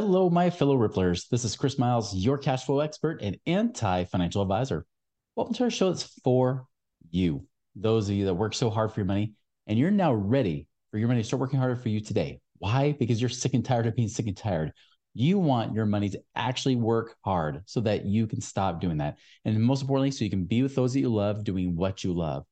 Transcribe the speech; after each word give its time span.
Hello, 0.00 0.30
my 0.30 0.48
fellow 0.48 0.76
Ripplers. 0.76 1.28
This 1.28 1.44
is 1.44 1.56
Chris 1.56 1.76
Miles, 1.76 2.14
your 2.14 2.38
cash 2.38 2.64
flow 2.64 2.78
expert 2.78 3.20
and 3.20 3.36
anti 3.46 4.04
financial 4.04 4.42
advisor. 4.42 4.86
Welcome 5.34 5.56
to 5.56 5.64
our 5.64 5.70
show 5.70 5.88
that's 5.88 6.04
for 6.22 6.68
you, 7.10 7.44
those 7.74 8.08
of 8.08 8.14
you 8.14 8.26
that 8.26 8.34
work 8.34 8.54
so 8.54 8.70
hard 8.70 8.92
for 8.92 9.00
your 9.00 9.08
money, 9.08 9.32
and 9.66 9.76
you're 9.76 9.90
now 9.90 10.14
ready 10.14 10.68
for 10.92 10.98
your 10.98 11.08
money 11.08 11.20
to 11.22 11.26
start 11.26 11.40
working 11.40 11.58
harder 11.58 11.74
for 11.74 11.88
you 11.88 11.98
today. 11.98 12.40
Why? 12.58 12.92
Because 12.92 13.20
you're 13.20 13.28
sick 13.28 13.54
and 13.54 13.64
tired 13.64 13.88
of 13.88 13.96
being 13.96 14.06
sick 14.06 14.28
and 14.28 14.36
tired. 14.36 14.72
You 15.14 15.36
want 15.36 15.74
your 15.74 15.84
money 15.84 16.10
to 16.10 16.22
actually 16.36 16.76
work 16.76 17.16
hard 17.24 17.62
so 17.66 17.80
that 17.80 18.04
you 18.04 18.28
can 18.28 18.40
stop 18.40 18.80
doing 18.80 18.98
that. 18.98 19.18
And 19.44 19.60
most 19.60 19.80
importantly, 19.80 20.12
so 20.12 20.22
you 20.22 20.30
can 20.30 20.44
be 20.44 20.62
with 20.62 20.76
those 20.76 20.92
that 20.92 21.00
you 21.00 21.12
love 21.12 21.42
doing 21.42 21.74
what 21.74 22.04
you 22.04 22.12
love. 22.12 22.44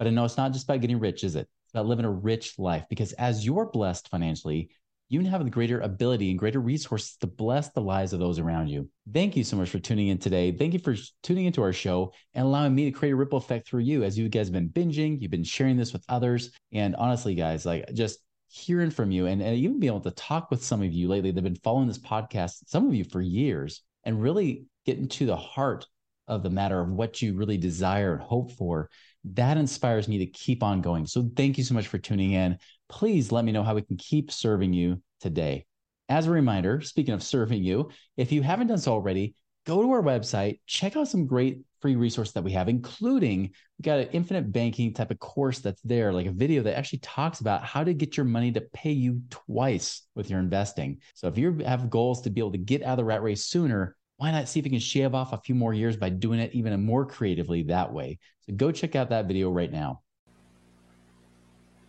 But 0.00 0.08
I 0.08 0.10
know 0.10 0.24
it's 0.24 0.36
not 0.36 0.52
just 0.52 0.64
about 0.64 0.80
getting 0.80 0.98
rich, 0.98 1.22
is 1.22 1.36
it? 1.36 1.48
It's 1.66 1.74
about 1.74 1.86
living 1.86 2.06
a 2.06 2.10
rich 2.10 2.58
life 2.58 2.86
because 2.90 3.12
as 3.12 3.46
you're 3.46 3.70
blessed 3.70 4.08
financially, 4.08 4.70
you 5.08 5.20
can 5.20 5.30
have 5.30 5.42
the 5.42 5.50
greater 5.50 5.80
ability 5.80 6.30
and 6.30 6.38
greater 6.38 6.60
resources 6.60 7.16
to 7.16 7.26
bless 7.26 7.70
the 7.70 7.80
lives 7.80 8.12
of 8.12 8.20
those 8.20 8.38
around 8.38 8.68
you. 8.68 8.88
Thank 9.12 9.36
you 9.36 9.44
so 9.44 9.56
much 9.56 9.70
for 9.70 9.78
tuning 9.78 10.08
in 10.08 10.18
today. 10.18 10.52
Thank 10.52 10.74
you 10.74 10.78
for 10.78 10.94
tuning 11.22 11.46
into 11.46 11.62
our 11.62 11.72
show 11.72 12.12
and 12.34 12.44
allowing 12.44 12.74
me 12.74 12.84
to 12.84 12.90
create 12.90 13.12
a 13.12 13.16
ripple 13.16 13.38
effect 13.38 13.66
through 13.66 13.80
you 13.80 14.04
as 14.04 14.18
you 14.18 14.28
guys 14.28 14.48
have 14.48 14.52
been 14.52 14.68
binging, 14.68 15.20
you've 15.20 15.30
been 15.30 15.44
sharing 15.44 15.76
this 15.76 15.92
with 15.92 16.04
others. 16.08 16.50
And 16.72 16.94
honestly, 16.96 17.34
guys, 17.34 17.64
like 17.64 17.92
just 17.94 18.18
hearing 18.48 18.90
from 18.90 19.10
you 19.10 19.26
and, 19.26 19.42
and 19.42 19.56
even 19.56 19.80
being 19.80 19.92
able 19.92 20.00
to 20.00 20.10
talk 20.10 20.50
with 20.50 20.64
some 20.64 20.82
of 20.82 20.92
you 20.92 21.08
lately 21.08 21.30
that 21.30 21.36
have 21.36 21.52
been 21.52 21.62
following 21.62 21.88
this 21.88 21.98
podcast, 21.98 22.64
some 22.66 22.86
of 22.86 22.94
you 22.94 23.04
for 23.04 23.20
years, 23.20 23.82
and 24.04 24.20
really 24.20 24.66
getting 24.84 25.08
to 25.08 25.26
the 25.26 25.36
heart 25.36 25.86
of 26.26 26.42
the 26.42 26.50
matter 26.50 26.80
of 26.80 26.90
what 26.90 27.20
you 27.22 27.34
really 27.34 27.56
desire 27.56 28.14
and 28.14 28.22
hope 28.22 28.52
for 28.52 28.90
that 29.24 29.56
inspires 29.56 30.08
me 30.08 30.18
to 30.18 30.26
keep 30.26 30.62
on 30.62 30.80
going. 30.80 31.06
So 31.06 31.30
thank 31.36 31.58
you 31.58 31.64
so 31.64 31.74
much 31.74 31.88
for 31.88 31.98
tuning 31.98 32.32
in. 32.32 32.58
Please 32.88 33.32
let 33.32 33.44
me 33.44 33.52
know 33.52 33.62
how 33.62 33.74
we 33.74 33.82
can 33.82 33.96
keep 33.96 34.30
serving 34.30 34.72
you 34.72 35.02
today. 35.20 35.66
As 36.08 36.26
a 36.26 36.30
reminder, 36.30 36.80
speaking 36.80 37.14
of 37.14 37.22
serving 37.22 37.62
you, 37.62 37.90
if 38.16 38.32
you 38.32 38.42
haven't 38.42 38.68
done 38.68 38.78
so 38.78 38.92
already, 38.92 39.34
go 39.66 39.82
to 39.82 39.90
our 39.90 40.02
website, 40.02 40.60
check 40.66 40.96
out 40.96 41.08
some 41.08 41.26
great 41.26 41.60
free 41.82 41.96
resources 41.96 42.32
that 42.32 42.42
we 42.42 42.52
have, 42.52 42.68
including 42.68 43.42
we 43.42 43.82
got 43.82 43.98
an 43.98 44.08
infinite 44.12 44.50
banking 44.50 44.94
type 44.94 45.10
of 45.10 45.18
course 45.18 45.58
that's 45.58 45.82
there, 45.82 46.12
like 46.12 46.26
a 46.26 46.32
video 46.32 46.62
that 46.62 46.76
actually 46.76 47.00
talks 47.00 47.40
about 47.40 47.64
how 47.64 47.84
to 47.84 47.92
get 47.92 48.16
your 48.16 48.24
money 48.24 48.50
to 48.52 48.62
pay 48.72 48.90
you 48.90 49.20
twice 49.28 50.02
with 50.14 50.30
your 50.30 50.40
investing. 50.40 50.98
So 51.14 51.28
if 51.28 51.36
you 51.36 51.58
have 51.66 51.90
goals 51.90 52.22
to 52.22 52.30
be 52.30 52.40
able 52.40 52.52
to 52.52 52.58
get 52.58 52.82
out 52.82 52.92
of 52.92 52.96
the 52.96 53.04
rat 53.04 53.22
race 53.22 53.44
sooner, 53.44 53.94
why 54.16 54.32
not 54.32 54.48
see 54.48 54.58
if 54.58 54.66
you 54.66 54.70
can 54.70 54.80
shave 54.80 55.14
off 55.14 55.32
a 55.32 55.38
few 55.38 55.54
more 55.54 55.74
years 55.74 55.96
by 55.96 56.08
doing 56.08 56.40
it 56.40 56.52
even 56.54 56.84
more 56.84 57.06
creatively 57.06 57.64
that 57.64 57.92
way? 57.92 58.18
So 58.48 58.54
go 58.54 58.72
check 58.72 58.96
out 58.96 59.10
that 59.10 59.26
video 59.26 59.50
right 59.50 59.70
now. 59.70 60.00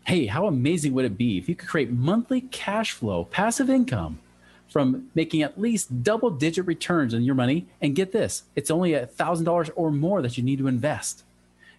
Hey, 0.06 0.26
how 0.26 0.48
amazing 0.48 0.94
would 0.94 1.06
it 1.06 1.18
be 1.18 1.38
if 1.38 1.48
you 1.48 1.56
could 1.56 1.70
create 1.70 1.92
monthly 1.92 2.42
cash 2.42 2.92
flow, 2.92 3.26
passive 3.26 3.70
income 3.70 4.20
from 4.68 5.10
making 5.16 5.42
at 5.42 5.60
least 5.60 6.04
double 6.04 6.30
digit 6.30 6.66
returns 6.66 7.14
on 7.14 7.24
your 7.24 7.36
money? 7.36 7.68
And 7.82 7.96
get 7.96 8.12
this, 8.12 8.44
it's 8.56 8.72
only 8.72 8.92
$1,000 8.92 9.72
or 9.76 9.92
more 9.92 10.22
that 10.22 10.38
you 10.38 10.44
need 10.44 10.60
to 10.60 10.68
invest. 10.68 11.24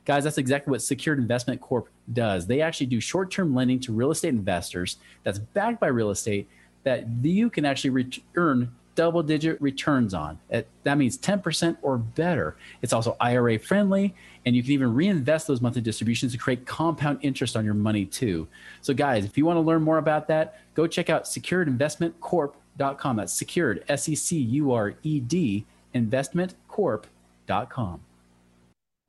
Guys, 0.06 0.24
that's 0.24 0.38
exactly 0.38 0.70
what 0.70 0.80
Secured 0.80 1.18
Investment 1.18 1.60
Corp 1.60 1.88
does. 2.10 2.46
They 2.46 2.62
actually 2.62 2.86
do 2.86 3.00
short 3.00 3.30
term 3.30 3.54
lending 3.54 3.80
to 3.80 3.92
real 3.92 4.10
estate 4.10 4.30
investors 4.30 4.96
that's 5.24 5.38
backed 5.38 5.78
by 5.78 5.88
real 5.88 6.10
estate 6.10 6.48
that 6.84 7.06
you 7.22 7.50
can 7.50 7.66
actually 7.66 7.90
re- 7.90 8.22
earn 8.36 8.74
double 8.94 9.22
digit 9.22 9.60
returns 9.60 10.14
on. 10.14 10.38
That 10.82 10.98
means 10.98 11.18
10% 11.18 11.76
or 11.82 11.98
better. 11.98 12.56
It's 12.82 12.92
also 12.92 13.16
IRA 13.20 13.58
friendly, 13.58 14.14
and 14.44 14.54
you 14.54 14.62
can 14.62 14.72
even 14.72 14.94
reinvest 14.94 15.46
those 15.46 15.60
monthly 15.60 15.82
distributions 15.82 16.32
to 16.32 16.38
create 16.38 16.66
compound 16.66 17.20
interest 17.22 17.56
on 17.56 17.64
your 17.64 17.74
money 17.74 18.04
too. 18.04 18.48
So, 18.80 18.94
guys, 18.94 19.24
if 19.24 19.38
you 19.38 19.46
want 19.46 19.56
to 19.56 19.60
learn 19.60 19.82
more 19.82 19.98
about 19.98 20.28
that, 20.28 20.60
go 20.74 20.86
check 20.86 21.10
out 21.10 21.24
securedinvestmentcorp.com. 21.24 23.16
That's 23.16 23.32
secured, 23.32 23.84
S 23.88 24.08
E 24.08 24.14
C 24.14 24.38
U 24.38 24.72
R 24.72 24.94
E 25.02 25.20
D, 25.20 25.64
investmentcorp.com. 25.94 28.00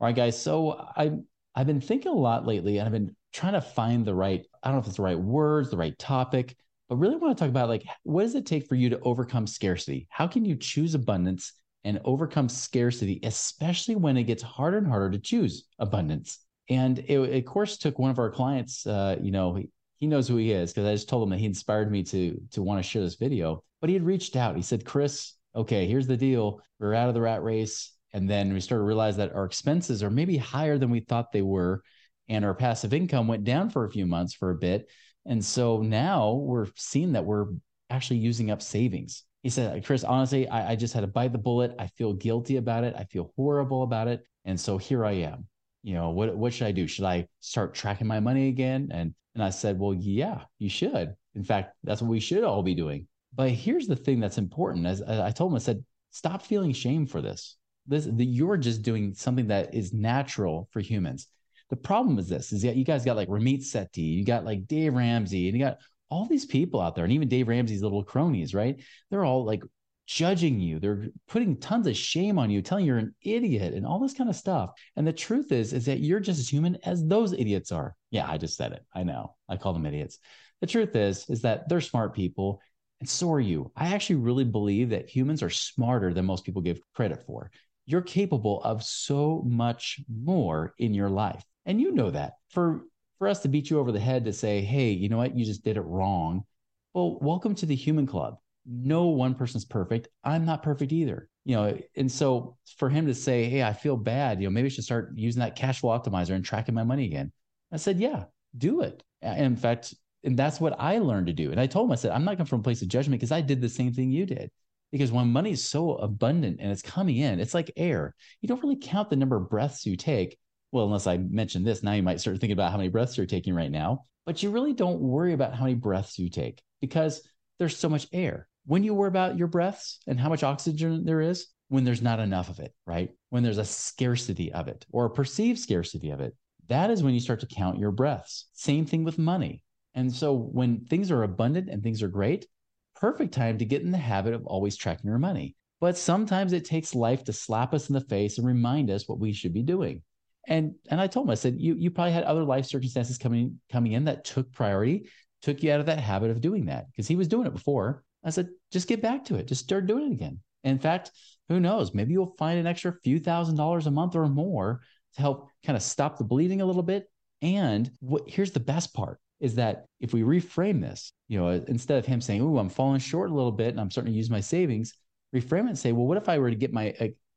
right, 0.00 0.16
guys. 0.16 0.40
So, 0.40 0.86
I, 0.96 1.12
I've 1.54 1.66
been 1.66 1.80
thinking 1.80 2.12
a 2.12 2.16
lot 2.16 2.46
lately, 2.46 2.78
and 2.78 2.86
I've 2.86 2.92
been 2.92 3.14
trying 3.32 3.54
to 3.54 3.60
find 3.60 4.04
the 4.04 4.14
right, 4.14 4.46
I 4.62 4.68
don't 4.68 4.76
know 4.76 4.80
if 4.80 4.86
it's 4.86 4.96
the 4.96 5.02
right 5.02 5.18
words, 5.18 5.70
the 5.70 5.76
right 5.76 5.98
topic 5.98 6.56
but 6.92 6.98
really 6.98 7.16
want 7.16 7.34
to 7.34 7.42
talk 7.42 7.48
about 7.48 7.70
like 7.70 7.86
what 8.02 8.20
does 8.20 8.34
it 8.34 8.44
take 8.44 8.68
for 8.68 8.74
you 8.74 8.90
to 8.90 9.00
overcome 9.00 9.46
scarcity? 9.46 10.06
How 10.10 10.26
can 10.26 10.44
you 10.44 10.54
choose 10.54 10.94
abundance 10.94 11.54
and 11.84 11.98
overcome 12.04 12.50
scarcity, 12.50 13.18
especially 13.22 13.96
when 13.96 14.18
it 14.18 14.24
gets 14.24 14.42
harder 14.42 14.76
and 14.76 14.86
harder 14.86 15.08
to 15.12 15.18
choose 15.18 15.64
abundance? 15.78 16.40
And 16.68 16.98
it, 16.98 17.18
it 17.18 17.38
of 17.38 17.44
course, 17.46 17.78
took 17.78 17.98
one 17.98 18.10
of 18.10 18.18
our 18.18 18.30
clients. 18.30 18.86
Uh, 18.86 19.16
you 19.22 19.30
know, 19.30 19.54
he, 19.54 19.70
he 20.00 20.06
knows 20.06 20.28
who 20.28 20.36
he 20.36 20.52
is 20.52 20.70
because 20.70 20.86
I 20.86 20.92
just 20.92 21.08
told 21.08 21.22
him 21.22 21.30
that 21.30 21.38
he 21.38 21.46
inspired 21.46 21.90
me 21.90 22.02
to 22.02 22.38
to 22.50 22.62
want 22.62 22.78
to 22.78 22.86
share 22.86 23.00
this 23.00 23.14
video. 23.14 23.64
But 23.80 23.88
he 23.88 23.94
had 23.94 24.04
reached 24.04 24.36
out. 24.36 24.56
He 24.56 24.60
said, 24.60 24.84
"Chris, 24.84 25.32
okay, 25.56 25.86
here's 25.86 26.06
the 26.06 26.18
deal. 26.18 26.60
We're 26.78 26.92
out 26.92 27.08
of 27.08 27.14
the 27.14 27.22
rat 27.22 27.42
race." 27.42 27.90
And 28.12 28.28
then 28.28 28.52
we 28.52 28.60
started 28.60 28.82
to 28.82 28.86
realize 28.86 29.16
that 29.16 29.34
our 29.34 29.46
expenses 29.46 30.02
are 30.02 30.10
maybe 30.10 30.36
higher 30.36 30.76
than 30.76 30.90
we 30.90 31.00
thought 31.00 31.32
they 31.32 31.40
were. 31.40 31.82
And 32.28 32.44
our 32.44 32.54
passive 32.54 32.92
income 32.92 33.28
went 33.28 33.44
down 33.44 33.70
for 33.70 33.86
a 33.86 33.90
few 33.90 34.04
months 34.04 34.34
for 34.34 34.50
a 34.50 34.56
bit. 34.56 34.90
And 35.26 35.44
so 35.44 35.78
now 35.82 36.32
we're 36.32 36.66
seeing 36.76 37.12
that 37.12 37.24
we're 37.24 37.46
actually 37.90 38.18
using 38.18 38.50
up 38.50 38.62
savings. 38.62 39.24
He 39.42 39.50
said, 39.50 39.84
Chris, 39.84 40.04
honestly, 40.04 40.48
I, 40.48 40.72
I, 40.72 40.76
just 40.76 40.94
had 40.94 41.00
to 41.00 41.06
bite 41.06 41.32
the 41.32 41.38
bullet. 41.38 41.74
I 41.78 41.88
feel 41.88 42.12
guilty 42.12 42.56
about 42.56 42.84
it. 42.84 42.94
I 42.96 43.04
feel 43.04 43.32
horrible 43.36 43.82
about 43.82 44.08
it. 44.08 44.24
And 44.44 44.58
so 44.58 44.78
here 44.78 45.04
I 45.04 45.12
am. 45.12 45.46
You 45.82 45.94
know, 45.94 46.10
what 46.10 46.36
what 46.36 46.52
should 46.52 46.68
I 46.68 46.72
do? 46.72 46.86
Should 46.86 47.04
I 47.04 47.26
start 47.40 47.74
tracking 47.74 48.06
my 48.06 48.20
money 48.20 48.48
again? 48.48 48.88
And 48.92 49.14
and 49.34 49.42
I 49.42 49.50
said, 49.50 49.80
Well, 49.80 49.94
yeah, 49.94 50.42
you 50.60 50.68
should. 50.68 51.16
In 51.34 51.42
fact, 51.42 51.74
that's 51.82 52.00
what 52.00 52.10
we 52.10 52.20
should 52.20 52.44
all 52.44 52.62
be 52.62 52.74
doing. 52.74 53.08
But 53.34 53.50
here's 53.50 53.86
the 53.86 53.96
thing 53.96 54.20
that's 54.20 54.38
important. 54.38 54.86
As, 54.86 55.02
I 55.02 55.30
told 55.30 55.52
him, 55.52 55.56
I 55.56 55.60
said, 55.60 55.84
stop 56.10 56.42
feeling 56.42 56.72
shame 56.72 57.06
for 57.06 57.20
this. 57.20 57.56
This 57.86 58.04
the, 58.04 58.24
you're 58.24 58.58
just 58.58 58.82
doing 58.82 59.14
something 59.14 59.48
that 59.48 59.74
is 59.74 59.92
natural 59.92 60.68
for 60.70 60.80
humans. 60.80 61.26
The 61.72 61.76
problem 61.76 62.18
is 62.18 62.28
this: 62.28 62.52
is 62.52 62.60
that 62.62 62.76
you 62.76 62.84
guys 62.84 63.02
got 63.02 63.16
like 63.16 63.30
Ramit 63.30 63.60
Sethi, 63.60 64.16
you 64.16 64.26
got 64.26 64.44
like 64.44 64.66
Dave 64.66 64.92
Ramsey, 64.92 65.48
and 65.48 65.56
you 65.56 65.64
got 65.64 65.78
all 66.10 66.26
these 66.26 66.44
people 66.44 66.82
out 66.82 66.94
there, 66.94 67.04
and 67.04 67.12
even 67.14 67.30
Dave 67.30 67.48
Ramsey's 67.48 67.82
little 67.82 68.04
cronies, 68.04 68.52
right? 68.52 68.78
They're 69.08 69.24
all 69.24 69.46
like 69.46 69.62
judging 70.06 70.60
you. 70.60 70.78
They're 70.78 71.06
putting 71.28 71.56
tons 71.56 71.86
of 71.86 71.96
shame 71.96 72.38
on 72.38 72.50
you, 72.50 72.60
telling 72.60 72.84
you're 72.84 72.98
an 72.98 73.14
idiot 73.22 73.72
and 73.72 73.86
all 73.86 73.98
this 73.98 74.12
kind 74.12 74.28
of 74.28 74.36
stuff. 74.36 74.72
And 74.96 75.06
the 75.06 75.14
truth 75.14 75.50
is, 75.50 75.72
is 75.72 75.86
that 75.86 76.00
you're 76.00 76.20
just 76.20 76.40
as 76.40 76.48
human 76.50 76.76
as 76.84 77.06
those 77.06 77.32
idiots 77.32 77.72
are. 77.72 77.96
Yeah, 78.10 78.28
I 78.28 78.36
just 78.36 78.58
said 78.58 78.72
it. 78.72 78.84
I 78.94 79.04
know. 79.04 79.36
I 79.48 79.56
call 79.56 79.72
them 79.72 79.86
idiots. 79.86 80.18
The 80.60 80.66
truth 80.66 80.94
is, 80.94 81.24
is 81.30 81.40
that 81.40 81.70
they're 81.70 81.80
smart 81.80 82.14
people. 82.14 82.60
And 83.00 83.08
so 83.08 83.32
are 83.32 83.40
you. 83.40 83.72
I 83.74 83.94
actually 83.94 84.16
really 84.16 84.44
believe 84.44 84.90
that 84.90 85.08
humans 85.08 85.42
are 85.42 85.48
smarter 85.48 86.12
than 86.12 86.26
most 86.26 86.44
people 86.44 86.60
give 86.60 86.82
credit 86.94 87.24
for. 87.24 87.50
You're 87.86 88.02
capable 88.02 88.62
of 88.62 88.82
so 88.82 89.42
much 89.46 90.00
more 90.06 90.74
in 90.78 90.92
your 90.92 91.08
life. 91.08 91.42
And 91.66 91.80
you 91.80 91.92
know 91.92 92.10
that. 92.10 92.34
For 92.50 92.82
for 93.18 93.28
us 93.28 93.40
to 93.40 93.48
beat 93.48 93.70
you 93.70 93.78
over 93.78 93.92
the 93.92 94.00
head 94.00 94.24
to 94.24 94.32
say, 94.32 94.60
"Hey, 94.62 94.90
you 94.90 95.08
know 95.08 95.18
what? 95.18 95.36
You 95.36 95.44
just 95.44 95.64
did 95.64 95.76
it 95.76 95.82
wrong." 95.82 96.44
Well, 96.94 97.18
welcome 97.20 97.54
to 97.56 97.66
the 97.66 97.74
human 97.74 98.06
club. 98.06 98.36
No 98.66 99.06
one 99.06 99.34
person's 99.34 99.64
perfect. 99.64 100.08
I'm 100.24 100.44
not 100.44 100.62
perfect 100.62 100.92
either. 100.92 101.28
You 101.44 101.56
know, 101.56 101.78
and 101.96 102.10
so 102.10 102.56
for 102.76 102.88
him 102.88 103.06
to 103.06 103.14
say, 103.14 103.44
"Hey, 103.44 103.62
I 103.62 103.72
feel 103.72 103.96
bad," 103.96 104.40
you 104.40 104.46
know, 104.46 104.52
maybe 104.52 104.66
I 104.66 104.68
should 104.70 104.84
start 104.84 105.12
using 105.16 105.40
that 105.40 105.56
cash 105.56 105.80
flow 105.80 105.98
optimizer 105.98 106.30
and 106.34 106.44
tracking 106.44 106.74
my 106.74 106.84
money 106.84 107.04
again. 107.06 107.32
I 107.70 107.76
said, 107.76 108.00
"Yeah, 108.00 108.24
do 108.56 108.82
it." 108.82 109.02
And 109.22 109.46
in 109.46 109.56
fact, 109.56 109.94
and 110.24 110.38
that's 110.38 110.60
what 110.60 110.76
I 110.78 110.98
learned 110.98 111.26
to 111.28 111.32
do. 111.32 111.50
And 111.50 111.60
I 111.60 111.66
told 111.66 111.88
him, 111.88 111.92
I 111.92 111.96
said, 111.96 112.12
I'm 112.12 112.24
not 112.24 112.36
coming 112.36 112.46
from 112.46 112.60
a 112.60 112.64
place 112.64 112.82
of 112.82 112.88
judgment 112.88 113.20
because 113.20 113.32
I 113.32 113.40
did 113.40 113.60
the 113.60 113.68
same 113.68 113.92
thing 113.92 114.10
you 114.10 114.26
did. 114.26 114.50
Because 114.90 115.10
when 115.10 115.32
money 115.32 115.52
is 115.52 115.64
so 115.64 115.94
abundant 115.94 116.58
and 116.60 116.70
it's 116.70 116.82
coming 116.82 117.16
in, 117.16 117.40
it's 117.40 117.54
like 117.54 117.72
air. 117.76 118.14
You 118.40 118.48
don't 118.48 118.62
really 118.62 118.76
count 118.76 119.10
the 119.10 119.16
number 119.16 119.36
of 119.36 119.48
breaths 119.48 119.86
you 119.86 119.96
take 119.96 120.38
well, 120.72 120.86
unless 120.86 121.06
I 121.06 121.18
mention 121.18 121.62
this, 121.62 121.82
now 121.82 121.92
you 121.92 122.02
might 122.02 122.20
start 122.20 122.40
thinking 122.40 122.54
about 122.54 122.72
how 122.72 122.78
many 122.78 122.88
breaths 122.88 123.16
you're 123.16 123.26
taking 123.26 123.54
right 123.54 123.70
now. 123.70 124.04
But 124.24 124.42
you 124.42 124.50
really 124.50 124.72
don't 124.72 125.00
worry 125.00 125.34
about 125.34 125.54
how 125.54 125.64
many 125.64 125.74
breaths 125.74 126.18
you 126.18 126.30
take 126.30 126.62
because 126.80 127.22
there's 127.58 127.76
so 127.76 127.88
much 127.88 128.06
air. 128.12 128.48
When 128.64 128.82
you 128.82 128.94
worry 128.94 129.08
about 129.08 129.36
your 129.36 129.48
breaths 129.48 129.98
and 130.06 130.18
how 130.18 130.28
much 130.28 130.42
oxygen 130.42 131.04
there 131.04 131.20
is, 131.20 131.48
when 131.68 131.84
there's 131.84 132.02
not 132.02 132.20
enough 132.20 132.48
of 132.48 132.58
it, 132.58 132.72
right? 132.86 133.10
When 133.30 133.42
there's 133.42 133.58
a 133.58 133.64
scarcity 133.64 134.52
of 134.52 134.68
it 134.68 134.86
or 134.90 135.06
a 135.06 135.10
perceived 135.10 135.58
scarcity 135.58 136.10
of 136.10 136.20
it, 136.20 136.34
that 136.68 136.90
is 136.90 137.02
when 137.02 137.14
you 137.14 137.20
start 137.20 137.40
to 137.40 137.46
count 137.46 137.78
your 137.78 137.90
breaths. 137.90 138.46
Same 138.52 138.86
thing 138.86 139.04
with 139.04 139.18
money. 139.18 139.62
And 139.94 140.12
so 140.12 140.34
when 140.34 140.84
things 140.86 141.10
are 141.10 141.22
abundant 141.22 141.68
and 141.68 141.82
things 141.82 142.02
are 142.02 142.08
great, 142.08 142.46
perfect 142.94 143.34
time 143.34 143.58
to 143.58 143.64
get 143.64 143.82
in 143.82 143.90
the 143.90 143.98
habit 143.98 144.32
of 144.32 144.46
always 144.46 144.76
tracking 144.76 145.08
your 145.08 145.18
money. 145.18 145.56
But 145.80 145.98
sometimes 145.98 146.52
it 146.52 146.64
takes 146.64 146.94
life 146.94 147.24
to 147.24 147.32
slap 147.32 147.74
us 147.74 147.88
in 147.88 147.94
the 147.94 148.00
face 148.00 148.38
and 148.38 148.46
remind 148.46 148.90
us 148.90 149.08
what 149.08 149.18
we 149.18 149.32
should 149.32 149.52
be 149.52 149.62
doing. 149.62 150.02
And 150.46 150.74
and 150.90 151.00
I 151.00 151.06
told 151.06 151.26
him, 151.26 151.30
I 151.30 151.34
said, 151.34 151.60
you 151.60 151.74
you 151.74 151.90
probably 151.90 152.12
had 152.12 152.24
other 152.24 152.44
life 152.44 152.66
circumstances 152.66 153.18
coming 153.18 153.60
coming 153.70 153.92
in 153.92 154.04
that 154.04 154.24
took 154.24 154.52
priority, 154.52 155.08
took 155.42 155.62
you 155.62 155.72
out 155.72 155.80
of 155.80 155.86
that 155.86 156.00
habit 156.00 156.30
of 156.30 156.40
doing 156.40 156.66
that 156.66 156.86
because 156.90 157.08
he 157.08 157.16
was 157.16 157.28
doing 157.28 157.46
it 157.46 157.52
before. 157.52 158.02
I 158.24 158.30
said, 158.30 158.48
just 158.70 158.88
get 158.88 159.02
back 159.02 159.24
to 159.26 159.36
it. 159.36 159.48
Just 159.48 159.64
start 159.64 159.86
doing 159.86 160.10
it 160.10 160.14
again. 160.14 160.40
In 160.64 160.78
fact, 160.78 161.10
who 161.48 161.58
knows? 161.60 161.92
Maybe 161.92 162.12
you'll 162.12 162.36
find 162.38 162.58
an 162.58 162.66
extra 162.66 162.94
few 163.02 163.18
thousand 163.18 163.56
dollars 163.56 163.86
a 163.86 163.90
month 163.90 164.14
or 164.14 164.28
more 164.28 164.80
to 165.14 165.20
help 165.20 165.48
kind 165.64 165.76
of 165.76 165.82
stop 165.82 166.18
the 166.18 166.24
bleeding 166.24 166.60
a 166.60 166.66
little 166.66 166.82
bit. 166.82 167.10
And 167.40 167.90
what 168.00 168.28
here's 168.28 168.52
the 168.52 168.60
best 168.60 168.94
part 168.94 169.18
is 169.40 169.56
that 169.56 169.86
if 170.00 170.12
we 170.12 170.22
reframe 170.22 170.80
this, 170.80 171.12
you 171.28 171.38
know, 171.38 171.48
instead 171.48 171.98
of 171.98 172.06
him 172.06 172.20
saying, 172.20 172.40
"Oh, 172.40 172.58
I'm 172.58 172.68
falling 172.68 173.00
short 173.00 173.30
a 173.30 173.34
little 173.34 173.52
bit 173.52 173.70
and 173.70 173.80
I'm 173.80 173.90
starting 173.90 174.12
to 174.12 174.16
use 174.16 174.30
my 174.30 174.40
savings," 174.40 174.94
reframe 175.34 175.64
it 175.64 175.70
and 175.70 175.78
say, 175.78 175.90
"Well, 175.90 176.06
what 176.06 176.16
if 176.16 176.28
I 176.28 176.38
were 176.38 176.50
to 176.50 176.56
get 176.56 176.72
my 176.72 176.94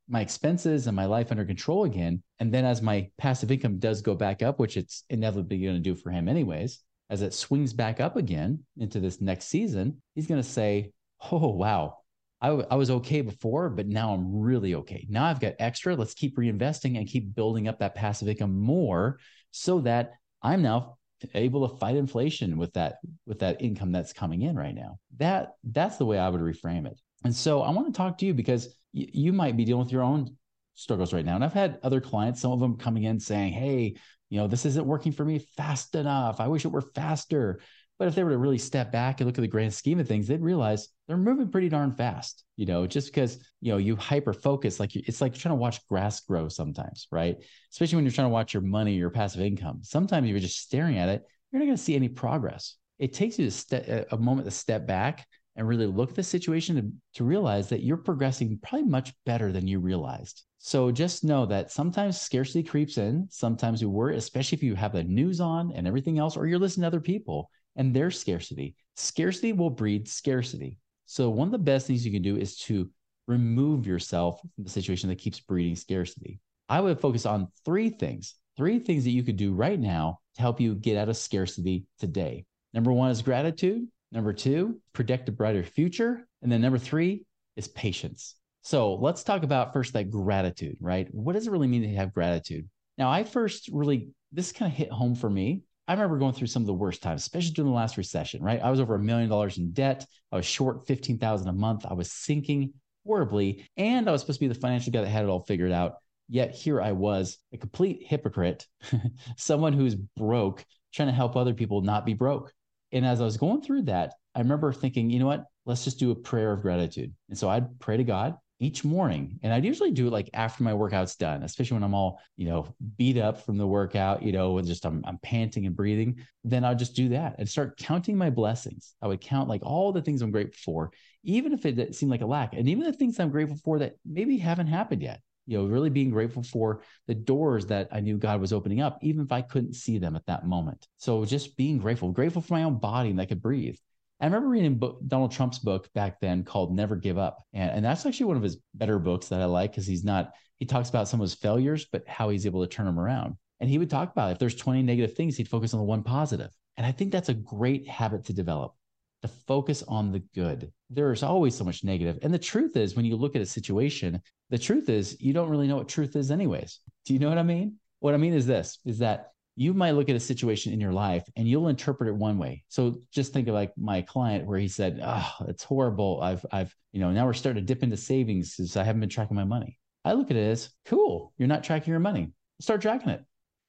my 0.08 0.20
expenses 0.20 0.86
and 0.86 0.96
my 0.96 1.06
life 1.06 1.30
under 1.30 1.44
control 1.44 1.84
again, 1.84 2.22
and 2.38 2.52
then 2.52 2.64
as 2.64 2.82
my 2.82 3.10
passive 3.18 3.50
income 3.50 3.78
does 3.78 4.02
go 4.02 4.14
back 4.14 4.42
up, 4.42 4.58
which 4.58 4.76
it's 4.76 5.04
inevitably 5.10 5.58
going 5.58 5.74
to 5.74 5.80
do 5.80 5.94
for 5.94 6.10
him 6.10 6.28
anyways, 6.28 6.80
as 7.10 7.22
it 7.22 7.34
swings 7.34 7.72
back 7.72 8.00
up 8.00 8.16
again 8.16 8.64
into 8.78 9.00
this 9.00 9.20
next 9.20 9.46
season, 9.46 10.00
he's 10.14 10.26
going 10.26 10.42
to 10.42 10.48
say, 10.48 10.92
"Oh, 11.30 11.48
wow, 11.48 11.98
I, 12.40 12.48
w- 12.48 12.66
I 12.70 12.76
was 12.76 12.90
okay 12.90 13.22
before, 13.22 13.70
but 13.70 13.86
now 13.86 14.12
I'm 14.12 14.40
really 14.40 14.74
okay. 14.76 15.06
Now 15.08 15.24
I've 15.24 15.40
got 15.40 15.54
extra. 15.58 15.96
Let's 15.96 16.14
keep 16.14 16.36
reinvesting 16.36 16.98
and 16.98 17.08
keep 17.08 17.34
building 17.34 17.68
up 17.68 17.78
that 17.78 17.94
passive 17.94 18.28
income 18.28 18.58
more 18.58 19.18
so 19.50 19.80
that 19.80 20.12
I'm 20.42 20.62
now 20.62 20.98
able 21.34 21.66
to 21.68 21.76
fight 21.76 21.96
inflation 21.96 22.58
with 22.58 22.74
that 22.74 22.96
with 23.26 23.38
that 23.38 23.62
income 23.62 23.90
that's 23.90 24.12
coming 24.12 24.42
in 24.42 24.56
right 24.56 24.74
now. 24.74 24.98
That 25.16 25.54
that's 25.64 25.96
the 25.96 26.04
way 26.04 26.18
I 26.18 26.28
would 26.28 26.40
reframe 26.40 26.86
it. 26.86 27.00
And 27.24 27.34
so 27.34 27.62
I 27.62 27.70
want 27.70 27.86
to 27.92 27.96
talk 27.96 28.18
to 28.18 28.26
you 28.26 28.34
because 28.34 28.66
y- 28.94 29.08
you 29.12 29.32
might 29.32 29.56
be 29.56 29.64
dealing 29.64 29.84
with 29.84 29.92
your 29.92 30.02
own 30.02 30.36
struggles 30.74 31.12
right 31.12 31.24
now. 31.24 31.34
And 31.34 31.44
I've 31.44 31.52
had 31.52 31.78
other 31.82 32.00
clients, 32.00 32.40
some 32.40 32.52
of 32.52 32.60
them 32.60 32.76
coming 32.76 33.04
in 33.04 33.18
saying, 33.18 33.52
"Hey, 33.52 33.96
you 34.28 34.38
know, 34.38 34.46
this 34.46 34.66
isn't 34.66 34.86
working 34.86 35.12
for 35.12 35.24
me 35.24 35.38
fast 35.56 35.94
enough. 35.94 36.40
I 36.40 36.48
wish 36.48 36.64
it 36.64 36.72
were 36.72 36.82
faster." 36.82 37.60
But 37.98 38.08
if 38.08 38.14
they 38.14 38.22
were 38.24 38.30
to 38.30 38.38
really 38.38 38.58
step 38.58 38.92
back 38.92 39.20
and 39.20 39.26
look 39.26 39.38
at 39.38 39.40
the 39.40 39.48
grand 39.48 39.72
scheme 39.72 39.98
of 39.98 40.06
things, 40.06 40.26
they'd 40.26 40.42
realize 40.42 40.88
they're 41.08 41.16
moving 41.16 41.48
pretty 41.48 41.70
darn 41.70 41.92
fast. 41.92 42.44
You 42.56 42.66
know, 42.66 42.86
just 42.86 43.08
because 43.08 43.38
you 43.62 43.72
know 43.72 43.78
you 43.78 43.96
hyper 43.96 44.34
focus, 44.34 44.78
like 44.78 44.94
you, 44.94 45.02
it's 45.06 45.20
like 45.20 45.34
trying 45.34 45.52
to 45.52 45.60
watch 45.60 45.86
grass 45.88 46.20
grow 46.20 46.48
sometimes, 46.48 47.08
right? 47.10 47.36
Especially 47.72 47.96
when 47.96 48.04
you're 48.04 48.12
trying 48.12 48.26
to 48.26 48.32
watch 48.32 48.52
your 48.52 48.62
money, 48.62 48.94
your 48.94 49.10
passive 49.10 49.40
income. 49.40 49.80
Sometimes 49.82 50.28
you're 50.28 50.38
just 50.38 50.60
staring 50.60 50.98
at 50.98 51.08
it, 51.08 51.24
you're 51.50 51.60
not 51.60 51.66
going 51.66 51.76
to 51.76 51.82
see 51.82 51.94
any 51.94 52.08
progress. 52.08 52.76
It 52.98 53.12
takes 53.12 53.38
you 53.38 53.46
to 53.46 53.50
ste- 53.50 54.06
a 54.12 54.16
moment 54.18 54.46
to 54.46 54.50
step 54.50 54.86
back 54.86 55.26
and 55.56 55.66
really 55.66 55.86
look 55.86 56.10
at 56.10 56.16
the 56.16 56.22
situation 56.22 56.76
to, 56.76 57.18
to 57.18 57.24
realize 57.24 57.68
that 57.68 57.82
you're 57.82 57.96
progressing 57.96 58.58
probably 58.62 58.88
much 58.88 59.12
better 59.24 59.52
than 59.52 59.66
you 59.66 59.80
realized. 59.80 60.44
So 60.58 60.90
just 60.90 61.24
know 61.24 61.46
that 61.46 61.70
sometimes 61.70 62.20
scarcity 62.20 62.62
creeps 62.62 62.98
in. 62.98 63.26
Sometimes 63.30 63.80
we 63.80 63.88
worry, 63.88 64.16
especially 64.16 64.56
if 64.56 64.62
you 64.62 64.74
have 64.74 64.92
the 64.92 65.04
news 65.04 65.40
on 65.40 65.72
and 65.72 65.86
everything 65.86 66.18
else, 66.18 66.36
or 66.36 66.46
you're 66.46 66.58
listening 66.58 66.82
to 66.82 66.88
other 66.88 67.00
people 67.00 67.50
and 67.76 67.94
their 67.94 68.10
scarcity. 68.10 68.74
Scarcity 68.96 69.52
will 69.52 69.70
breed 69.70 70.08
scarcity. 70.08 70.78
So, 71.06 71.30
one 71.30 71.48
of 71.48 71.52
the 71.52 71.58
best 71.58 71.86
things 71.86 72.04
you 72.04 72.12
can 72.12 72.22
do 72.22 72.36
is 72.36 72.58
to 72.60 72.90
remove 73.26 73.86
yourself 73.86 74.40
from 74.40 74.64
the 74.64 74.70
situation 74.70 75.08
that 75.08 75.18
keeps 75.18 75.40
breeding 75.40 75.76
scarcity. 75.76 76.40
I 76.68 76.80
would 76.80 77.00
focus 77.00 77.26
on 77.26 77.48
three 77.64 77.90
things, 77.90 78.34
three 78.56 78.78
things 78.78 79.04
that 79.04 79.10
you 79.10 79.22
could 79.22 79.36
do 79.36 79.54
right 79.54 79.78
now 79.78 80.18
to 80.34 80.40
help 80.40 80.60
you 80.60 80.74
get 80.74 80.96
out 80.96 81.08
of 81.08 81.16
scarcity 81.16 81.86
today. 81.98 82.44
Number 82.74 82.92
one 82.92 83.10
is 83.10 83.22
gratitude. 83.22 83.86
Number 84.12 84.32
two, 84.32 84.80
predict 84.92 85.28
a 85.28 85.32
brighter 85.32 85.62
future. 85.62 86.26
And 86.42 86.50
then 86.50 86.60
number 86.60 86.78
three 86.78 87.24
is 87.56 87.68
patience. 87.68 88.36
So 88.62 88.94
let's 88.94 89.22
talk 89.22 89.42
about 89.42 89.72
first 89.72 89.92
that 89.92 90.10
gratitude, 90.10 90.76
right? 90.80 91.08
What 91.12 91.34
does 91.34 91.46
it 91.46 91.50
really 91.50 91.68
mean 91.68 91.82
to 91.82 91.94
have 91.94 92.14
gratitude? 92.14 92.68
Now, 92.98 93.10
I 93.10 93.24
first 93.24 93.68
really, 93.72 94.08
this 94.32 94.52
kind 94.52 94.70
of 94.70 94.76
hit 94.76 94.90
home 94.90 95.14
for 95.14 95.30
me 95.30 95.62
I 95.88 95.92
remember 95.92 96.18
going 96.18 96.32
through 96.32 96.48
some 96.48 96.62
of 96.62 96.66
the 96.66 96.74
worst 96.74 97.02
times, 97.02 97.22
especially 97.22 97.52
during 97.52 97.70
the 97.70 97.76
last 97.76 97.96
recession, 97.96 98.42
right? 98.42 98.60
I 98.60 98.70
was 98.70 98.80
over 98.80 98.96
a 98.96 98.98
million 99.00 99.28
dollars 99.28 99.58
in 99.58 99.72
debt. 99.72 100.04
I 100.32 100.36
was 100.36 100.46
short 100.46 100.86
15,000 100.86 101.48
a 101.48 101.52
month. 101.52 101.86
I 101.86 101.94
was 101.94 102.10
sinking 102.10 102.72
horribly. 103.06 103.68
And 103.76 104.08
I 104.08 104.12
was 104.12 104.22
supposed 104.22 104.40
to 104.40 104.48
be 104.48 104.52
the 104.52 104.58
financial 104.58 104.92
guy 104.92 105.02
that 105.02 105.08
had 105.08 105.24
it 105.24 105.28
all 105.28 105.44
figured 105.44 105.70
out. 105.70 105.96
Yet 106.28 106.52
here 106.52 106.82
I 106.82 106.90
was, 106.90 107.38
a 107.52 107.56
complete 107.56 108.02
hypocrite, 108.04 108.66
someone 109.36 109.72
who's 109.72 109.94
broke, 109.94 110.64
trying 110.92 111.08
to 111.08 111.14
help 111.14 111.36
other 111.36 111.54
people 111.54 111.82
not 111.82 112.04
be 112.04 112.14
broke. 112.14 112.52
And 112.92 113.04
as 113.04 113.20
I 113.20 113.24
was 113.24 113.36
going 113.36 113.62
through 113.62 113.82
that, 113.82 114.14
I 114.34 114.40
remember 114.40 114.72
thinking, 114.72 115.10
you 115.10 115.18
know 115.18 115.26
what? 115.26 115.44
Let's 115.64 115.84
just 115.84 115.98
do 115.98 116.10
a 116.10 116.14
prayer 116.14 116.52
of 116.52 116.62
gratitude. 116.62 117.12
And 117.28 117.38
so 117.38 117.48
I'd 117.48 117.78
pray 117.80 117.96
to 117.96 118.04
God 118.04 118.36
each 118.58 118.84
morning. 118.84 119.38
And 119.42 119.52
I'd 119.52 119.64
usually 119.64 119.90
do 119.90 120.06
it 120.06 120.12
like 120.12 120.30
after 120.32 120.62
my 120.62 120.72
workout's 120.72 121.16
done, 121.16 121.42
especially 121.42 121.74
when 121.74 121.82
I'm 121.82 121.94
all, 121.94 122.20
you 122.36 122.46
know, 122.48 122.74
beat 122.96 123.18
up 123.18 123.44
from 123.44 123.58
the 123.58 123.66
workout, 123.66 124.22
you 124.22 124.32
know, 124.32 124.58
and 124.58 124.66
just 124.66 124.86
I'm, 124.86 125.02
I'm 125.06 125.18
panting 125.18 125.66
and 125.66 125.76
breathing. 125.76 126.20
Then 126.44 126.64
I'll 126.64 126.74
just 126.74 126.96
do 126.96 127.10
that 127.10 127.36
and 127.38 127.48
start 127.48 127.76
counting 127.76 128.16
my 128.16 128.30
blessings. 128.30 128.94
I 129.02 129.08
would 129.08 129.20
count 129.20 129.48
like 129.48 129.62
all 129.62 129.92
the 129.92 130.00
things 130.00 130.22
I'm 130.22 130.30
grateful 130.30 130.58
for, 130.64 130.92
even 131.22 131.52
if 131.52 131.66
it 131.66 131.94
seemed 131.94 132.10
like 132.10 132.22
a 132.22 132.26
lack, 132.26 132.54
and 132.54 132.68
even 132.68 132.84
the 132.84 132.92
things 132.92 133.20
I'm 133.20 133.30
grateful 133.30 133.58
for 133.62 133.80
that 133.80 133.96
maybe 134.06 134.38
haven't 134.38 134.68
happened 134.68 135.02
yet. 135.02 135.20
You 135.46 135.58
know, 135.58 135.66
really 135.66 135.90
being 135.90 136.10
grateful 136.10 136.42
for 136.42 136.82
the 137.06 137.14
doors 137.14 137.66
that 137.66 137.88
I 137.92 138.00
knew 138.00 138.18
God 138.18 138.40
was 138.40 138.52
opening 138.52 138.80
up, 138.80 138.98
even 139.02 139.24
if 139.24 139.32
I 139.32 139.42
couldn't 139.42 139.74
see 139.74 139.98
them 139.98 140.16
at 140.16 140.26
that 140.26 140.46
moment. 140.46 140.86
So 140.96 141.24
just 141.24 141.56
being 141.56 141.78
grateful, 141.78 142.10
grateful 142.12 142.42
for 142.42 142.54
my 142.54 142.64
own 142.64 142.78
body 142.78 143.10
and 143.10 143.20
I 143.20 143.26
could 143.26 143.42
breathe, 143.42 143.76
I 144.20 144.24
remember 144.24 144.48
reading 144.48 144.78
book, 144.78 145.00
Donald 145.06 145.32
Trump's 145.32 145.58
book 145.58 145.92
back 145.92 146.20
then 146.20 146.42
called 146.42 146.74
Never 146.74 146.96
Give 146.96 147.18
Up. 147.18 147.44
And, 147.52 147.70
and 147.70 147.84
that's 147.84 148.06
actually 148.06 148.26
one 148.26 148.38
of 148.38 148.42
his 148.42 148.56
better 148.74 148.98
books 148.98 149.28
that 149.28 149.42
I 149.42 149.44
like 149.44 149.72
because 149.72 149.86
he's 149.86 150.04
not, 150.04 150.32
he 150.56 150.64
talks 150.64 150.88
about 150.88 151.06
some 151.06 151.20
of 151.20 151.24
his 151.24 151.34
failures, 151.34 151.86
but 151.92 152.08
how 152.08 152.30
he's 152.30 152.46
able 152.46 152.66
to 152.66 152.68
turn 152.68 152.86
them 152.86 152.98
around. 152.98 153.36
And 153.60 153.68
he 153.68 153.78
would 153.78 153.90
talk 153.90 154.10
about 154.10 154.32
if 154.32 154.38
there's 154.38 154.54
20 154.54 154.82
negative 154.82 155.14
things, 155.14 155.36
he'd 155.36 155.48
focus 155.48 155.74
on 155.74 155.80
the 155.80 155.84
one 155.84 156.02
positive. 156.02 156.50
And 156.78 156.86
I 156.86 156.92
think 156.92 157.12
that's 157.12 157.28
a 157.28 157.34
great 157.34 157.88
habit 157.88 158.24
to 158.26 158.32
develop 158.32 158.74
to 159.22 159.28
focus 159.28 159.82
on 159.88 160.12
the 160.12 160.22
good. 160.34 160.72
There's 160.90 161.22
always 161.22 161.54
so 161.54 161.64
much 161.64 161.84
negative. 161.84 162.18
And 162.22 162.32
the 162.32 162.38
truth 162.38 162.76
is, 162.76 162.94
when 162.94 163.04
you 163.04 163.16
look 163.16 163.36
at 163.36 163.42
a 163.42 163.46
situation, 163.46 164.20
the 164.50 164.58
truth 164.58 164.88
is 164.88 165.16
you 165.20 165.32
don't 165.32 165.48
really 165.48 165.66
know 165.66 165.76
what 165.76 165.88
truth 165.88 166.16
is, 166.16 166.30
anyways. 166.30 166.80
Do 167.04 167.12
you 167.12 167.18
know 167.18 167.28
what 167.28 167.38
I 167.38 167.42
mean? 167.42 167.76
What 168.00 168.14
I 168.14 168.18
mean 168.18 168.34
is 168.34 168.46
this 168.46 168.78
is 168.84 168.98
that 168.98 169.32
you 169.56 169.72
might 169.72 169.92
look 169.92 170.10
at 170.10 170.16
a 170.16 170.20
situation 170.20 170.72
in 170.72 170.80
your 170.80 170.92
life 170.92 171.24
and 171.34 171.48
you'll 171.48 171.68
interpret 171.68 172.10
it 172.10 172.14
one 172.14 172.36
way. 172.36 172.62
So 172.68 173.00
just 173.10 173.32
think 173.32 173.48
of 173.48 173.54
like 173.54 173.72
my 173.76 174.02
client 174.02 174.46
where 174.46 174.58
he 174.58 174.68
said, 174.68 175.00
"Oh, 175.02 175.32
it's 175.48 175.64
horrible. 175.64 176.20
I've 176.22 176.44
I've, 176.52 176.74
you 176.92 177.00
know, 177.00 177.10
now 177.10 177.24
we're 177.24 177.32
starting 177.32 177.62
to 177.62 177.66
dip 177.66 177.82
into 177.82 177.96
savings 177.96 178.54
because 178.54 178.76
I 178.76 178.84
haven't 178.84 179.00
been 179.00 179.08
tracking 179.08 179.36
my 179.36 179.44
money." 179.44 179.78
I 180.04 180.12
look 180.12 180.30
at 180.30 180.36
it 180.36 180.46
as, 180.50 180.70
"Cool, 180.84 181.32
you're 181.38 181.48
not 181.48 181.64
tracking 181.64 181.90
your 181.90 182.00
money. 182.00 182.32
Start 182.60 182.82
tracking 182.82 183.08
it." 183.08 183.24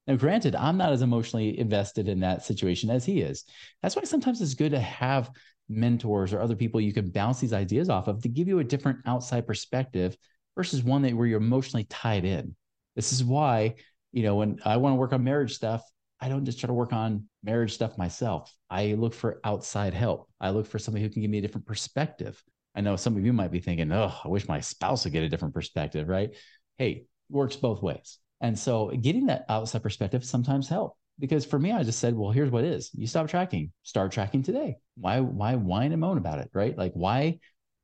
Now, 0.07 0.15
granted, 0.15 0.55
I'm 0.55 0.77
not 0.77 0.93
as 0.93 1.01
emotionally 1.01 1.59
invested 1.59 2.07
in 2.07 2.21
that 2.21 2.43
situation 2.43 2.89
as 2.89 3.05
he 3.05 3.21
is. 3.21 3.43
That's 3.81 3.95
why 3.95 4.03
sometimes 4.03 4.41
it's 4.41 4.53
good 4.53 4.71
to 4.71 4.79
have 4.79 5.29
mentors 5.69 6.33
or 6.33 6.41
other 6.41 6.55
people 6.55 6.79
you 6.79 6.93
can 6.93 7.09
bounce 7.09 7.39
these 7.39 7.53
ideas 7.53 7.89
off 7.89 8.07
of 8.07 8.21
to 8.23 8.29
give 8.29 8.47
you 8.47 8.59
a 8.59 8.63
different 8.63 8.99
outside 9.05 9.45
perspective 9.45 10.15
versus 10.55 10.81
one 10.81 11.01
that 11.01 11.13
where 11.13 11.27
you're 11.27 11.41
emotionally 11.41 11.83
tied 11.89 12.23
in. 12.23 12.55
This 12.95 13.11
is 13.11 13.23
why 13.23 13.75
you 14.11 14.23
know, 14.23 14.35
when 14.35 14.59
I 14.65 14.77
want 14.77 14.93
to 14.93 14.97
work 14.97 15.13
on 15.13 15.23
marriage 15.23 15.53
stuff, 15.53 15.83
I 16.19 16.29
don't 16.29 16.45
just 16.45 16.59
try 16.59 16.67
to 16.67 16.73
work 16.73 16.93
on 16.93 17.25
marriage 17.43 17.73
stuff 17.73 17.97
myself. 17.97 18.51
I 18.69 18.93
look 18.93 19.13
for 19.13 19.39
outside 19.43 19.93
help. 19.93 20.27
I 20.39 20.49
look 20.49 20.65
for 20.65 20.79
somebody 20.79 21.03
who 21.03 21.11
can 21.11 21.21
give 21.21 21.29
me 21.29 21.37
a 21.37 21.41
different 21.41 21.67
perspective. 21.67 22.41
I 22.73 22.81
know 22.81 22.95
some 22.95 23.15
of 23.15 23.23
you 23.23 23.33
might 23.33 23.51
be 23.51 23.59
thinking, 23.59 23.91
oh, 23.91 24.11
I 24.23 24.27
wish 24.27 24.47
my 24.47 24.59
spouse 24.59 25.03
would 25.03 25.13
get 25.13 25.23
a 25.23 25.29
different 25.29 25.53
perspective, 25.53 26.07
right? 26.07 26.31
Hey, 26.77 27.05
works 27.29 27.55
both 27.55 27.81
ways. 27.83 28.17
And 28.41 28.57
so 28.57 28.89
getting 28.89 29.27
that 29.27 29.45
outside 29.49 29.83
perspective 29.83 30.23
sometimes 30.23 30.67
help. 30.67 30.97
Because 31.19 31.45
for 31.45 31.57
me, 31.57 31.71
I 31.71 31.83
just 31.83 31.99
said, 31.99 32.15
well, 32.15 32.31
here's 32.31 32.51
what 32.51 32.63
is. 32.63 32.91
You 32.93 33.07
stop 33.07 33.27
tracking, 33.27 33.71
start 33.81 34.11
tracking 34.11 34.43
today. 34.43 34.77
Why, 34.95 35.19
why 35.19 35.55
whine 35.55 35.91
and 35.91 36.01
moan 36.01 36.19
about 36.19 36.39
it, 36.39 36.51
right? 36.53 36.77
Like 36.77 36.93
why 36.93 37.39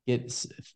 get 0.06 0.32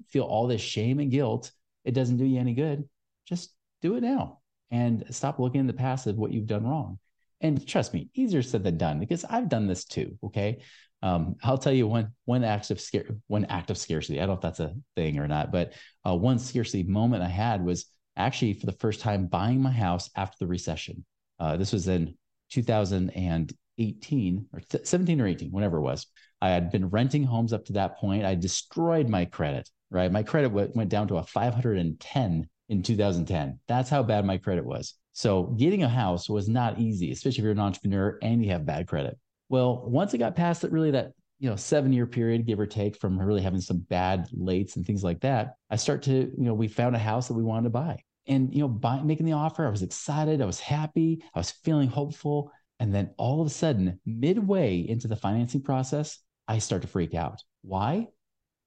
feel 0.09 0.25
all 0.25 0.49
this 0.49 0.61
shame 0.61 0.99
and 0.99 1.11
guilt? 1.11 1.53
It 1.85 1.93
doesn't 1.93 2.17
do 2.17 2.25
you 2.25 2.41
any 2.41 2.55
good. 2.55 2.89
Just 3.27 3.55
do 3.81 3.95
it 3.95 4.03
now 4.03 4.41
and 4.71 5.05
stop 5.11 5.39
looking 5.39 5.61
in 5.61 5.67
the 5.67 5.73
past 5.73 6.07
of 6.07 6.17
what 6.17 6.33
you've 6.33 6.47
done 6.47 6.67
wrong. 6.67 6.99
And 7.41 7.65
trust 7.67 7.95
me, 7.95 8.09
easier 8.15 8.43
said 8.43 8.65
than 8.65 8.77
done 8.77 8.99
because 8.99 9.25
I've 9.25 9.49
done 9.49 9.67
this 9.67 9.85
too. 9.85 10.19
Okay. 10.25 10.63
Um, 11.01 11.37
I'll 11.45 11.59
tell 11.59 11.73
you 11.73 11.87
one 11.87 12.13
one 12.25 12.43
act 12.43 12.73
of 12.73 12.81
scare 12.81 13.05
one 13.29 13.45
act 13.45 13.71
of 13.71 13.79
scarcity. 13.79 14.19
I 14.19 14.23
don't 14.23 14.31
know 14.31 14.35
if 14.35 14.41
that's 14.41 14.59
a 14.61 14.75
thing 14.97 15.19
or 15.21 15.29
not, 15.29 15.53
but 15.53 15.75
uh, 16.05 16.17
one 16.17 16.41
scarcity 16.41 16.83
moment 16.83 17.23
I 17.23 17.29
had 17.29 17.65
was 17.65 17.87
actually 18.19 18.55
for 18.55 18.67
the 18.67 18.73
first 18.73 19.01
time 19.01 19.27
buying 19.27 19.63
my 19.63 19.71
house 19.71 20.11
after 20.17 20.37
the 20.41 20.47
recession. 20.47 21.05
Uh, 21.39 21.57
this 21.57 21.73
was 21.73 21.89
in 21.89 22.15
2018 22.51 24.47
or 24.53 24.61
17 24.85 25.21
or 25.21 25.27
18, 25.27 25.51
whatever 25.51 25.79
it 25.79 25.83
was. 25.83 26.07
I 26.41 26.51
had 26.51 26.71
been 26.71 26.91
renting 26.91 27.25
homes 27.25 27.53
up 27.53 27.65
to 27.67 27.73
that 27.75 27.97
point. 27.97 28.25
I 28.25 28.35
destroyed 28.35 29.09
my 29.09 29.25
credit. 29.25 29.69
Right, 29.91 30.13
my 30.13 30.23
credit 30.23 30.51
w- 30.51 30.71
went 30.75 30.91
down 30.91 31.09
to 31.09 31.17
a 31.17 31.23
510 31.23 32.49
in 32.69 32.83
2010. 32.83 33.59
That's 33.67 33.89
how 33.89 34.03
bad 34.03 34.27
my 34.27 34.37
credit 34.37 34.67
was. 34.67 34.95
So 35.13 35.45
getting 35.45 35.83
a 35.83 35.89
house 35.89 36.29
was 36.29 36.47
not 36.47 36.79
easy, 36.79 37.11
especially 37.11 37.39
if 37.39 37.45
you're 37.45 37.53
an 37.53 37.59
entrepreneur 37.59 38.19
and 38.21 38.45
you 38.45 38.51
have 38.51 38.67
bad 38.67 38.87
credit. 38.87 39.19
Well, 39.49 39.83
once 39.87 40.13
it 40.13 40.19
got 40.19 40.37
past 40.37 40.61
that, 40.61 40.73
really 40.73 40.91
that 40.91 41.13
you 41.39 41.49
know, 41.49 41.57
seven 41.57 41.93
year 41.93 42.07
period, 42.07 42.47
give 42.47 42.59
or 42.59 42.67
take, 42.67 42.97
from 42.97 43.19
really 43.19 43.43
having 43.43 43.61
some 43.61 43.79
bad 43.79 44.29
lates 44.37 44.77
and 44.77 44.85
things 44.85 45.05
like 45.05 45.21
that, 45.21 45.55
I 45.71 45.77
start 45.77 46.03
to, 46.03 46.13
you 46.13 46.35
know, 46.45 46.55
we 46.55 46.69
found 46.69 46.97
a 46.97 46.99
house 46.99 47.29
that 47.29 47.35
we 47.35 47.43
wanted 47.43 47.65
to 47.65 47.71
buy. 47.71 48.03
And, 48.29 48.55
you 48.55 48.61
know, 48.61 48.69
by 48.69 49.01
making 49.01 49.27
the 49.27 49.33
offer, 49.33 49.67
I 49.67 49.71
was 49.71 49.83
excited, 49.83 50.43
I 50.43 50.47
was 50.47 50.61
happy, 50.61 51.25
I 51.35 51.39
was 51.39 51.51
feeling 51.51 51.89
hopeful. 51.89 52.53
And 52.79 52.95
then 52.95 53.11
all 53.17 53.41
of 53.41 53.47
a 53.47 53.51
sudden, 53.51 53.99
midway 54.07 54.79
into 54.81 55.09
the 55.09 55.17
financing 55.17 55.63
process, 55.63 56.19
I 56.47 56.59
start 56.59 56.83
to 56.83 56.89
freak 56.89 57.15
out. 57.15 57.43
Why? 57.63 58.09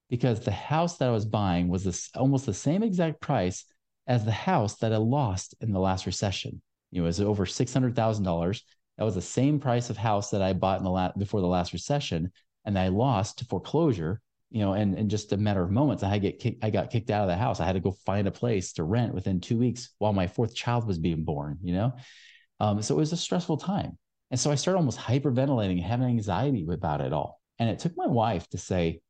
Because 0.10 0.41
the 0.41 0.51
house 0.51 0.98
that 0.98 1.08
I 1.08 1.12
was 1.12 1.25
buying 1.25 1.70
was 1.70 1.84
this, 1.84 2.10
almost 2.15 2.46
the 2.46 2.53
same 2.53 2.84
exact 2.84 3.22
price 3.22 3.63
as 4.08 4.25
the 4.25 4.32
house 4.32 4.75
that 4.77 4.91
I 4.91 4.98
lost 4.98 5.56
in 5.62 5.72
the 5.72 5.80
last 5.80 6.06
recession. 6.06 6.62
You 6.91 7.01
know, 7.01 7.06
it 7.06 7.08
was 7.08 7.22
over 7.22 7.46
$600,000. 7.46 8.62
That 8.98 9.03
was 9.06 9.15
the 9.15 9.22
same 9.22 9.60
price 9.60 9.89
of 9.89 9.98
house 9.98 10.32
that 10.32 10.41
I 10.41 10.53
bought 10.53 10.80
in 10.80 10.84
the 10.84 10.91
last 10.91 11.18
before 11.18 11.39
the 11.39 11.48
last 11.48 11.72
recession 11.72 12.32
and 12.65 12.77
I 12.77 12.89
lost 12.89 13.39
to 13.39 13.46
foreclosure, 13.46 14.22
you 14.51 14.60
know, 14.60 14.74
and 14.74 14.98
in 14.98 15.08
just 15.08 15.31
a 15.31 15.38
matter 15.38 15.63
of 15.63 15.72
moments, 15.72 16.03
I 16.03 16.17
get 16.17 16.39
kicked, 16.39 16.63
I 16.63 16.70
got 16.70 16.91
kicked 16.91 17.10
out 17.10 17.24
of 17.24 17.29
the 17.29 17.38
house. 17.38 17.60
I 17.60 17.65
had 17.65 17.74
to 17.74 17.79
go 17.79 17.91
find 18.05 18.27
a 18.27 18.31
place 18.31 18.74
to 18.74 18.84
rent 18.84 19.13
within 19.13 19.39
two 19.39 19.58
weeks 19.58 19.89
while 19.98 20.12
my 20.12 20.27
fourth 20.27 20.53
child 20.53 20.86
was 20.86 21.00
being 21.00 21.24
born, 21.24 21.58
you 21.63 21.74
know? 21.74 21.93
Um, 22.60 22.81
so 22.81 22.96
it 22.96 22.98
was 22.98 23.13
a 23.13 23.17
stressful 23.17 23.58
time. 23.58 23.98
And 24.29 24.39
so 24.39 24.51
I 24.51 24.55
started 24.55 24.77
almost 24.77 25.00
hyperventilating 25.00 25.81
having 25.81 26.08
anxiety 26.08 26.67
about 26.70 27.01
it 27.01 27.13
all. 27.13 27.41
And 27.60 27.70
it 27.70 27.79
took 27.79 27.96
my 27.96 28.08
wife 28.08 28.48
to 28.50 28.58
say, 28.58 29.01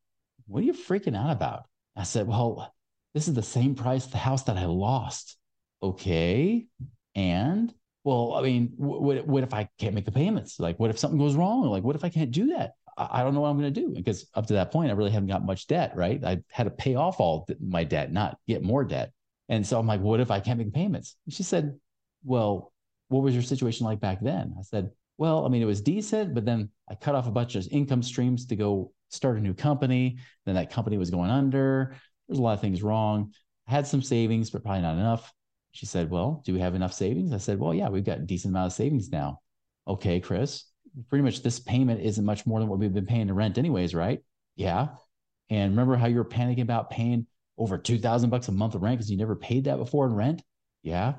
What 0.47 0.61
are 0.61 0.65
you 0.65 0.73
freaking 0.73 1.17
out 1.17 1.31
about? 1.31 1.63
I 1.95 2.03
said, 2.03 2.27
Well, 2.27 2.71
this 3.13 3.27
is 3.27 3.33
the 3.33 3.41
same 3.41 3.75
price 3.75 4.05
the 4.05 4.17
house 4.17 4.43
that 4.43 4.57
I 4.57 4.65
lost. 4.65 5.37
Okay. 5.81 6.67
And 7.15 7.73
well, 8.03 8.33
I 8.35 8.41
mean, 8.41 8.73
what, 8.77 9.27
what 9.27 9.43
if 9.43 9.53
I 9.53 9.69
can't 9.77 9.93
make 9.93 10.05
the 10.05 10.11
payments? 10.11 10.59
Like, 10.59 10.79
what 10.79 10.89
if 10.89 10.97
something 10.97 11.19
goes 11.19 11.35
wrong? 11.35 11.65
Like, 11.65 11.83
what 11.83 11.95
if 11.95 12.03
I 12.03 12.09
can't 12.09 12.31
do 12.31 12.47
that? 12.47 12.73
I 13.11 13.23
don't 13.23 13.33
know 13.33 13.41
what 13.41 13.49
I'm 13.49 13.59
going 13.59 13.73
to 13.73 13.81
do 13.81 13.89
because 13.89 14.27
up 14.35 14.47
to 14.47 14.53
that 14.53 14.71
point, 14.71 14.91
I 14.91 14.93
really 14.93 15.11
haven't 15.11 15.29
got 15.29 15.45
much 15.45 15.67
debt, 15.67 15.93
right? 15.95 16.23
I 16.23 16.39
had 16.51 16.65
to 16.65 16.69
pay 16.69 16.95
off 16.95 17.19
all 17.19 17.47
my 17.59 17.83
debt, 17.83 18.11
not 18.11 18.37
get 18.47 18.63
more 18.63 18.83
debt. 18.83 19.11
And 19.49 19.65
so 19.65 19.79
I'm 19.79 19.87
like, 19.87 20.01
what 20.01 20.19
if 20.19 20.31
I 20.31 20.39
can't 20.39 20.59
make 20.59 20.73
payments? 20.73 21.15
And 21.25 21.33
she 21.33 21.43
said, 21.43 21.77
well, 22.23 22.71
what 23.09 23.23
was 23.23 23.33
your 23.33 23.43
situation 23.43 23.85
like 23.85 23.99
back 23.99 24.19
then? 24.21 24.55
I 24.57 24.61
said, 24.61 24.91
well, 25.17 25.45
I 25.45 25.49
mean, 25.49 25.61
it 25.61 25.65
was 25.65 25.81
decent, 25.81 26.33
but 26.33 26.45
then 26.45 26.69
I 26.89 26.95
cut 26.95 27.15
off 27.15 27.27
a 27.27 27.31
bunch 27.31 27.55
of 27.55 27.67
income 27.71 28.03
streams 28.03 28.45
to 28.47 28.55
go 28.55 28.91
start 29.09 29.37
a 29.37 29.41
new 29.41 29.53
company. 29.53 30.17
Then 30.45 30.55
that 30.55 30.71
company 30.71 30.97
was 30.97 31.09
going 31.09 31.29
under. 31.29 31.95
There's 32.27 32.39
a 32.39 32.41
lot 32.41 32.53
of 32.53 32.61
things 32.61 32.81
wrong. 32.81 33.33
I 33.67 33.71
had 33.71 33.87
some 33.87 34.01
savings, 34.01 34.49
but 34.49 34.63
probably 34.63 34.81
not 34.81 34.95
enough. 34.95 35.31
She 35.73 35.85
said, 35.85 36.09
well, 36.09 36.41
do 36.45 36.53
we 36.53 36.59
have 36.59 36.75
enough 36.75 36.93
savings? 36.93 37.33
I 37.33 37.37
said, 37.37 37.59
well, 37.59 37.73
yeah, 37.73 37.89
we've 37.89 38.05
got 38.05 38.19
a 38.19 38.23
decent 38.23 38.53
amount 38.53 38.67
of 38.67 38.73
savings 38.73 39.09
now. 39.09 39.41
Okay, 39.87 40.19
Chris, 40.19 40.65
pretty 41.09 41.23
much 41.23 41.43
this 41.43 41.59
payment 41.59 42.01
isn't 42.01 42.25
much 42.25 42.45
more 42.45 42.59
than 42.59 42.69
what 42.69 42.79
we've 42.79 42.93
been 42.93 43.05
paying 43.05 43.27
to 43.27 43.33
rent 43.33 43.57
anyways, 43.57 43.93
right? 43.95 44.21
Yeah. 44.55 44.89
And 45.49 45.71
remember 45.71 45.95
how 45.95 46.07
you 46.07 46.17
were 46.17 46.25
panicking 46.25 46.61
about 46.61 46.89
paying 46.89 47.27
over 47.57 47.77
2000 47.77 48.29
bucks 48.29 48.47
a 48.47 48.51
month 48.51 48.75
of 48.75 48.81
rent 48.81 48.97
because 48.97 49.11
you 49.11 49.17
never 49.17 49.35
paid 49.35 49.65
that 49.65 49.77
before 49.77 50.05
in 50.07 50.13
rent? 50.13 50.41
Yeah. 50.83 51.13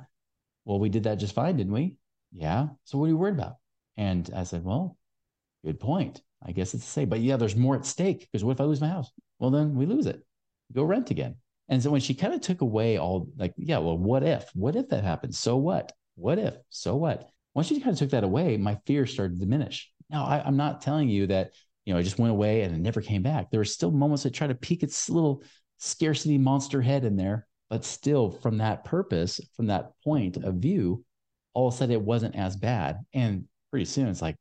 Well, 0.65 0.79
we 0.79 0.89
did 0.89 1.05
that 1.05 1.17
just 1.17 1.35
fine, 1.35 1.57
didn't 1.57 1.73
we? 1.73 1.97
Yeah. 2.33 2.69
So 2.85 2.99
what 2.99 3.07
are 3.07 3.09
you 3.09 3.17
worried 3.17 3.35
about? 3.35 3.57
And 3.97 4.31
I 4.35 4.45
said, 4.45 4.65
well, 4.65 4.97
good 5.65 5.81
point. 5.81 6.23
I 6.45 6.53
guess 6.53 6.75
it's 6.75 6.85
the 6.85 6.91
same. 6.91 7.09
But 7.09 7.21
yeah, 7.21 7.37
there's 7.37 7.57
more 7.57 7.77
at 7.77 7.87
stake 7.87 8.21
because 8.21 8.45
what 8.45 8.53
if 8.53 8.61
I 8.61 8.65
lose 8.65 8.81
my 8.81 8.89
house? 8.89 9.11
Well, 9.39 9.51
then 9.51 9.75
we 9.75 9.87
lose 9.87 10.07
it. 10.07 10.25
Go 10.73 10.83
rent 10.85 11.11
again. 11.11 11.37
And 11.69 11.83
so 11.83 11.91
when 11.91 12.01
she 12.01 12.15
kind 12.15 12.35
of 12.35 12.41
took 12.41 12.61
away 12.61 12.99
all 12.99 13.29
like, 13.37 13.55
yeah, 13.57 13.79
well, 13.79 13.97
what 13.97 14.23
if? 14.23 14.51
What 14.55 14.77
if 14.77 14.89
that 14.89 15.05
happens? 15.05 15.39
So 15.39 15.57
what? 15.57 15.93
What 16.17 16.39
if? 16.39 16.55
So 16.71 16.97
what? 16.97 17.31
Once 17.55 17.71
you 17.71 17.81
kind 17.81 17.93
of 17.93 17.99
took 17.99 18.11
that 18.11 18.25
away, 18.25 18.57
my 18.57 18.79
fear 18.87 19.07
started 19.07 19.35
to 19.35 19.41
diminish. 19.41 19.91
Now, 20.11 20.25
I, 20.25 20.47
am 20.47 20.57
not 20.57 20.81
telling 20.81 21.09
you 21.09 21.27
that, 21.29 21.53
you 21.85 21.93
know, 21.93 21.99
I 21.99 22.03
just 22.03 22.19
went 22.19 22.33
away 22.33 22.63
and 22.63 22.75
it 22.75 22.79
never 22.79 23.01
came 23.01 23.23
back. 23.23 23.51
There 23.51 23.61
were 23.61 23.65
still 23.65 23.91
moments 23.91 24.25
I 24.25 24.31
try 24.31 24.47
to 24.47 24.55
peek 24.55 24.83
its 24.83 25.11
little 25.11 25.43
scarcity 25.79 26.39
monster 26.39 26.81
head 26.81 27.05
in 27.05 27.17
there. 27.17 27.47
But 27.69 27.85
still, 27.85 28.31
from 28.31 28.59
that 28.59 28.85
purpose, 28.85 29.41
from 29.57 29.67
that 29.69 29.93
point 30.05 30.37
of 30.37 30.57
view, 30.57 31.05
all 31.55 31.69
of 31.69 31.75
a 31.75 31.77
sudden 31.77 31.95
it 31.95 32.03
wasn't 32.03 32.37
as 32.37 32.55
bad. 32.55 32.99
And 33.15 33.47
pretty 33.71 33.87
soon 33.87 34.09
it's 34.09 34.21
like, 34.21 34.37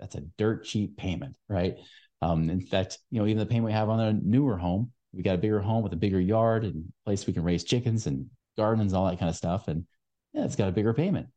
that's 0.00 0.14
a 0.14 0.22
dirt 0.38 0.64
cheap 0.64 0.96
payment, 0.96 1.36
right? 1.48 1.76
Um, 2.22 2.48
in 2.48 2.60
fact, 2.60 2.98
you 3.10 3.20
know, 3.20 3.26
even 3.26 3.38
the 3.38 3.46
payment 3.46 3.66
we 3.66 3.72
have 3.72 3.90
on 3.90 4.00
a 4.00 4.12
newer 4.14 4.56
home, 4.56 4.90
we 5.12 5.22
got 5.22 5.34
a 5.34 5.38
bigger 5.38 5.60
home 5.60 5.82
with 5.82 5.92
a 5.92 5.96
bigger 5.96 6.20
yard 6.20 6.64
and 6.64 6.90
place 7.04 7.26
we 7.26 7.34
can 7.34 7.44
raise 7.44 7.64
chickens 7.64 8.06
and 8.06 8.26
gardens, 8.56 8.94
all 8.94 9.06
that 9.06 9.18
kind 9.18 9.28
of 9.28 9.36
stuff. 9.36 9.68
And 9.68 9.84
yeah, 10.32 10.44
it's 10.44 10.56
got 10.56 10.68
a 10.68 10.72
bigger 10.72 10.94
payment. 10.94 11.28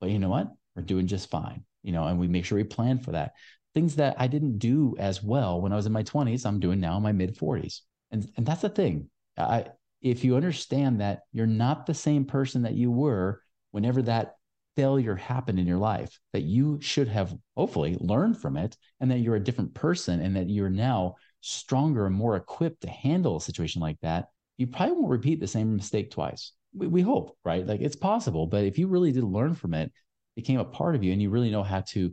But 0.00 0.10
you 0.10 0.18
know 0.18 0.28
what? 0.28 0.48
We're 0.74 0.82
doing 0.82 1.06
just 1.06 1.30
fine, 1.30 1.64
you 1.82 1.92
know, 1.92 2.04
and 2.06 2.18
we 2.18 2.28
make 2.28 2.44
sure 2.44 2.56
we 2.56 2.64
plan 2.64 2.98
for 2.98 3.12
that. 3.12 3.32
Things 3.74 3.96
that 3.96 4.16
I 4.18 4.26
didn't 4.26 4.58
do 4.58 4.94
as 4.98 5.22
well 5.22 5.60
when 5.60 5.72
I 5.72 5.76
was 5.76 5.86
in 5.86 5.92
my 5.92 6.02
20s, 6.02 6.44
I'm 6.44 6.60
doing 6.60 6.80
now 6.80 6.96
in 6.96 7.02
my 7.02 7.12
mid 7.12 7.36
40s. 7.36 7.82
And, 8.10 8.30
and 8.36 8.44
that's 8.44 8.62
the 8.62 8.68
thing. 8.68 9.08
I, 9.38 9.66
if 10.02 10.24
you 10.24 10.36
understand 10.36 11.00
that 11.00 11.22
you're 11.32 11.46
not 11.46 11.86
the 11.86 11.94
same 11.94 12.24
person 12.24 12.62
that 12.62 12.74
you 12.74 12.90
were 12.90 13.40
whenever 13.70 14.02
that 14.02 14.36
failure 14.76 15.14
happened 15.14 15.58
in 15.58 15.66
your 15.66 15.78
life, 15.78 16.18
that 16.32 16.42
you 16.42 16.80
should 16.80 17.08
have 17.08 17.34
hopefully 17.56 17.96
learned 18.00 18.38
from 18.38 18.56
it 18.56 18.76
and 19.00 19.10
that 19.10 19.18
you're 19.18 19.36
a 19.36 19.44
different 19.44 19.74
person 19.74 20.20
and 20.20 20.36
that 20.36 20.48
you're 20.50 20.70
now 20.70 21.14
stronger 21.40 22.06
and 22.06 22.14
more 22.14 22.36
equipped 22.36 22.82
to 22.82 22.90
handle 22.90 23.36
a 23.36 23.40
situation 23.40 23.80
like 23.80 23.98
that, 24.00 24.28
you 24.56 24.66
probably 24.66 24.94
won't 24.94 25.10
repeat 25.10 25.40
the 25.40 25.46
same 25.46 25.76
mistake 25.76 26.10
twice. 26.10 26.52
We, 26.74 26.86
we 26.86 27.02
hope, 27.02 27.36
right? 27.44 27.66
Like 27.66 27.80
it's 27.80 27.96
possible. 27.96 28.46
But 28.46 28.64
if 28.64 28.78
you 28.78 28.88
really 28.88 29.12
did 29.12 29.24
learn 29.24 29.54
from 29.54 29.74
it, 29.74 29.92
became 30.36 30.60
a 30.60 30.64
part 30.64 30.94
of 30.94 31.02
you 31.02 31.12
and 31.12 31.20
you 31.20 31.30
really 31.30 31.50
know 31.50 31.62
how 31.62 31.80
to 31.80 32.12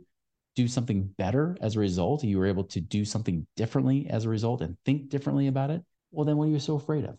do 0.56 0.68
something 0.68 1.04
better 1.16 1.56
as 1.60 1.76
a 1.76 1.80
result, 1.80 2.24
you 2.24 2.38
were 2.38 2.46
able 2.46 2.64
to 2.64 2.80
do 2.80 3.04
something 3.04 3.46
differently 3.56 4.06
as 4.10 4.24
a 4.24 4.28
result 4.28 4.60
and 4.60 4.76
think 4.84 5.08
differently 5.08 5.46
about 5.46 5.70
it, 5.70 5.82
well, 6.10 6.24
then 6.24 6.36
what 6.36 6.44
are 6.44 6.50
you 6.50 6.58
so 6.58 6.74
afraid 6.74 7.04
of? 7.04 7.16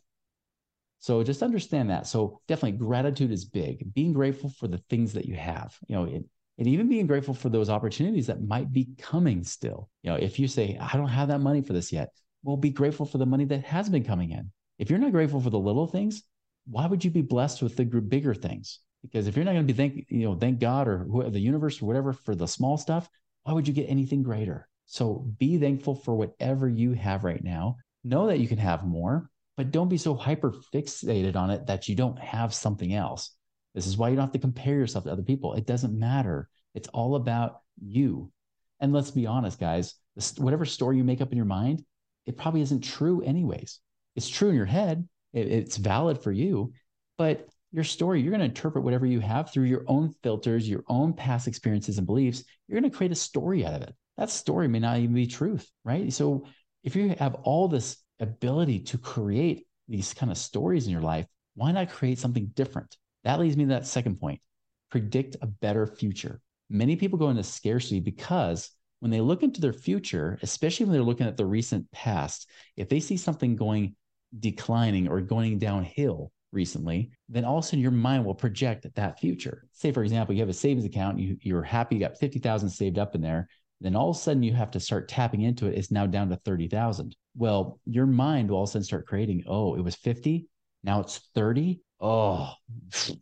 So 0.99 1.23
just 1.23 1.41
understand 1.41 1.89
that. 1.89 2.05
So 2.05 2.41
definitely 2.47 2.77
gratitude 2.77 3.31
is 3.31 3.45
big. 3.45 3.91
Being 3.93 4.13
grateful 4.13 4.49
for 4.49 4.67
the 4.67 4.77
things 4.89 5.13
that 5.13 5.25
you 5.25 5.35
have, 5.35 5.75
you 5.87 5.95
know, 5.95 6.03
it, 6.03 6.23
and 6.59 6.67
even 6.67 6.89
being 6.89 7.07
grateful 7.07 7.33
for 7.33 7.49
those 7.49 7.69
opportunities 7.69 8.27
that 8.27 8.43
might 8.43 8.71
be 8.71 8.89
coming 8.99 9.43
still. 9.43 9.89
You 10.03 10.11
know, 10.11 10.17
if 10.17 10.37
you 10.37 10.47
say, 10.47 10.77
I 10.79 10.95
don't 10.97 11.07
have 11.07 11.29
that 11.29 11.39
money 11.39 11.61
for 11.61 11.73
this 11.73 11.91
yet, 11.91 12.09
well, 12.43 12.57
be 12.57 12.69
grateful 12.69 13.07
for 13.07 13.17
the 13.17 13.25
money 13.25 13.45
that 13.45 13.63
has 13.63 13.89
been 13.89 14.03
coming 14.03 14.31
in. 14.31 14.51
If 14.77 14.89
you're 14.89 14.99
not 14.99 15.11
grateful 15.11 15.41
for 15.41 15.49
the 15.49 15.57
little 15.57 15.87
things, 15.87 16.21
why 16.67 16.85
would 16.85 17.03
you 17.03 17.09
be 17.09 17.23
blessed 17.23 17.63
with 17.63 17.75
the 17.75 17.85
bigger 17.85 18.35
things? 18.35 18.79
Because 19.01 19.27
if 19.27 19.35
you're 19.35 19.45
not 19.45 19.53
going 19.53 19.65
to 19.65 19.73
be 19.73 19.77
thank 19.77 20.05
you 20.09 20.25
know 20.25 20.35
thank 20.35 20.59
God 20.59 20.87
or 20.87 21.29
the 21.29 21.39
universe 21.39 21.81
or 21.81 21.85
whatever 21.85 22.13
for 22.13 22.35
the 22.35 22.47
small 22.47 22.77
stuff, 22.77 23.09
why 23.43 23.53
would 23.53 23.67
you 23.67 23.73
get 23.73 23.89
anything 23.89 24.23
greater? 24.23 24.67
So 24.85 25.25
be 25.39 25.57
thankful 25.57 25.95
for 25.95 26.15
whatever 26.15 26.67
you 26.67 26.93
have 26.93 27.23
right 27.23 27.43
now. 27.43 27.77
Know 28.03 28.27
that 28.27 28.39
you 28.39 28.47
can 28.47 28.57
have 28.57 28.85
more, 28.85 29.29
but 29.57 29.71
don't 29.71 29.89
be 29.89 29.97
so 29.97 30.15
hyper 30.15 30.53
fixated 30.73 31.35
on 31.35 31.49
it 31.49 31.67
that 31.67 31.87
you 31.87 31.95
don't 31.95 32.19
have 32.19 32.53
something 32.53 32.93
else. 32.93 33.31
This 33.73 33.87
is 33.87 33.97
why 33.97 34.09
you 34.09 34.15
don't 34.15 34.25
have 34.25 34.33
to 34.33 34.39
compare 34.39 34.75
yourself 34.75 35.05
to 35.05 35.11
other 35.11 35.23
people. 35.23 35.53
It 35.53 35.65
doesn't 35.65 35.97
matter. 35.97 36.49
It's 36.75 36.89
all 36.89 37.15
about 37.15 37.61
you. 37.81 38.31
And 38.79 38.91
let's 38.91 39.11
be 39.11 39.27
honest, 39.27 39.59
guys, 39.59 39.95
whatever 40.37 40.65
story 40.65 40.97
you 40.97 41.03
make 41.03 41.21
up 41.21 41.31
in 41.31 41.37
your 41.37 41.45
mind, 41.45 41.83
it 42.25 42.37
probably 42.37 42.61
isn't 42.61 42.81
true, 42.81 43.21
anyways. 43.21 43.79
It's 44.15 44.29
true 44.29 44.49
in 44.49 44.55
your 44.55 44.65
head, 44.65 45.07
it's 45.33 45.77
valid 45.77 46.21
for 46.21 46.31
you, 46.31 46.73
but 47.17 47.47
your 47.71 47.83
story, 47.83 48.21
you're 48.21 48.31
going 48.31 48.39
to 48.39 48.45
interpret 48.45 48.83
whatever 48.83 49.05
you 49.05 49.19
have 49.19 49.51
through 49.51 49.65
your 49.65 49.83
own 49.87 50.13
filters, 50.23 50.67
your 50.67 50.83
own 50.87 51.13
past 51.13 51.47
experiences 51.47 51.97
and 51.97 52.07
beliefs. 52.07 52.43
You're 52.67 52.79
going 52.79 52.91
to 52.91 52.95
create 52.95 53.11
a 53.11 53.15
story 53.15 53.65
out 53.65 53.75
of 53.75 53.81
it. 53.83 53.95
That 54.17 54.29
story 54.29 54.67
may 54.67 54.79
not 54.79 54.97
even 54.97 55.15
be 55.15 55.27
truth, 55.27 55.69
right? 55.85 56.11
So 56.11 56.45
if 56.83 56.95
you 56.95 57.15
have 57.19 57.35
all 57.35 57.67
this 57.67 57.97
ability 58.19 58.79
to 58.79 58.97
create 58.97 59.67
these 59.87 60.13
kind 60.13 60.31
of 60.31 60.37
stories 60.37 60.85
in 60.85 60.91
your 60.91 61.01
life, 61.01 61.25
why 61.55 61.71
not 61.71 61.89
create 61.89 62.19
something 62.19 62.51
different? 62.55 62.97
That 63.23 63.39
leads 63.39 63.55
me 63.55 63.65
to 63.65 63.69
that 63.69 63.87
second 63.87 64.19
point 64.19 64.41
predict 64.89 65.37
a 65.41 65.47
better 65.47 65.87
future. 65.87 66.41
Many 66.69 66.97
people 66.97 67.17
go 67.17 67.29
into 67.29 67.43
scarcity 67.43 68.01
because 68.01 68.69
when 68.99 69.09
they 69.09 69.21
look 69.21 69.41
into 69.41 69.61
their 69.61 69.73
future, 69.73 70.37
especially 70.41 70.85
when 70.85 70.93
they're 70.93 71.01
looking 71.01 71.27
at 71.27 71.37
the 71.37 71.45
recent 71.45 71.89
past, 71.91 72.49
if 72.75 72.89
they 72.89 72.99
see 72.99 73.17
something 73.17 73.55
going 73.55 73.95
declining 74.37 75.07
or 75.07 75.21
going 75.21 75.59
downhill, 75.59 76.31
recently, 76.51 77.11
then 77.29 77.45
all 77.45 77.57
of 77.57 77.63
a 77.63 77.67
sudden 77.67 77.79
your 77.79 77.91
mind 77.91 78.25
will 78.25 78.35
project 78.35 78.85
that 78.93 79.19
future. 79.19 79.65
Say, 79.71 79.91
for 79.91 80.03
example, 80.03 80.35
you 80.35 80.41
have 80.41 80.49
a 80.49 80.53
savings 80.53 80.85
account, 80.85 81.19
you, 81.19 81.37
you're 81.41 81.63
happy, 81.63 81.95
you 81.95 82.01
got 82.01 82.17
50,000 82.17 82.69
saved 82.69 82.99
up 82.99 83.15
in 83.15 83.21
there. 83.21 83.47
Then 83.79 83.95
all 83.95 84.11
of 84.11 84.15
a 84.15 84.19
sudden 84.19 84.43
you 84.43 84.53
have 84.53 84.71
to 84.71 84.79
start 84.79 85.07
tapping 85.09 85.41
into 85.41 85.65
it. 85.67 85.77
It's 85.77 85.91
now 85.91 86.05
down 86.05 86.29
to 86.29 86.35
30,000. 86.35 87.15
Well, 87.35 87.79
your 87.85 88.05
mind 88.05 88.49
will 88.49 88.57
all 88.57 88.63
of 88.63 88.69
a 88.69 88.71
sudden 88.71 88.83
start 88.83 89.07
creating, 89.07 89.43
oh, 89.47 89.75
it 89.75 89.81
was 89.81 89.95
50. 89.95 90.47
Now 90.83 90.99
it's 90.99 91.17
30. 91.33 91.81
Oh, 91.99 92.53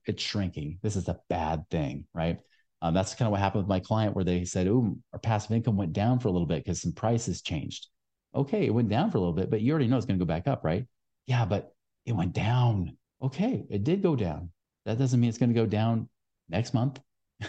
it's 0.06 0.24
shrinking. 0.24 0.80
This 0.82 0.96
is 0.96 1.08
a 1.08 1.20
bad 1.30 1.70
thing, 1.70 2.06
right? 2.14 2.40
Um, 2.82 2.94
that's 2.94 3.14
kind 3.14 3.28
of 3.28 3.32
what 3.32 3.42
happened 3.42 3.64
with 3.64 3.70
my 3.70 3.82
client 3.82 4.16
where 4.16 4.24
they 4.24 4.46
said, 4.46 4.68
oh, 4.68 4.96
our 5.14 5.20
passive 5.20 5.52
income 5.52 5.76
went 5.76 5.94
down 5.94 6.20
for 6.20 6.30
a 6.30 6.32
little 6.32 6.48
bit 6.48 6.64
because 6.64 6.82
some 6.82 6.94
prices 6.94 7.42
changed. 7.42 7.88
Okay, 8.34 8.66
it 8.66 8.74
went 8.74 8.90
down 8.90 9.12
for 9.12 9.18
a 9.18 9.22
little 9.22 9.34
bit, 9.34 9.50
but 9.50 9.62
you 9.62 9.72
already 9.72 9.88
know 9.88 9.98
it's 9.98 10.06
going 10.06 10.20
to 10.20 10.26
go 10.26 10.28
back 10.28 10.48
up, 10.48 10.64
right? 10.64 10.86
Yeah, 11.26 11.46
but 11.46 11.74
it 12.06 12.14
went 12.14 12.34
down 12.34 12.98
okay, 13.22 13.66
it 13.70 13.84
did 13.84 14.02
go 14.02 14.16
down. 14.16 14.52
That 14.86 14.98
doesn't 14.98 15.20
mean 15.20 15.30
it's 15.30 15.38
going 15.38 15.54
to 15.54 15.60
go 15.60 15.66
down 15.66 16.10
next 16.50 16.74
month, 16.74 17.00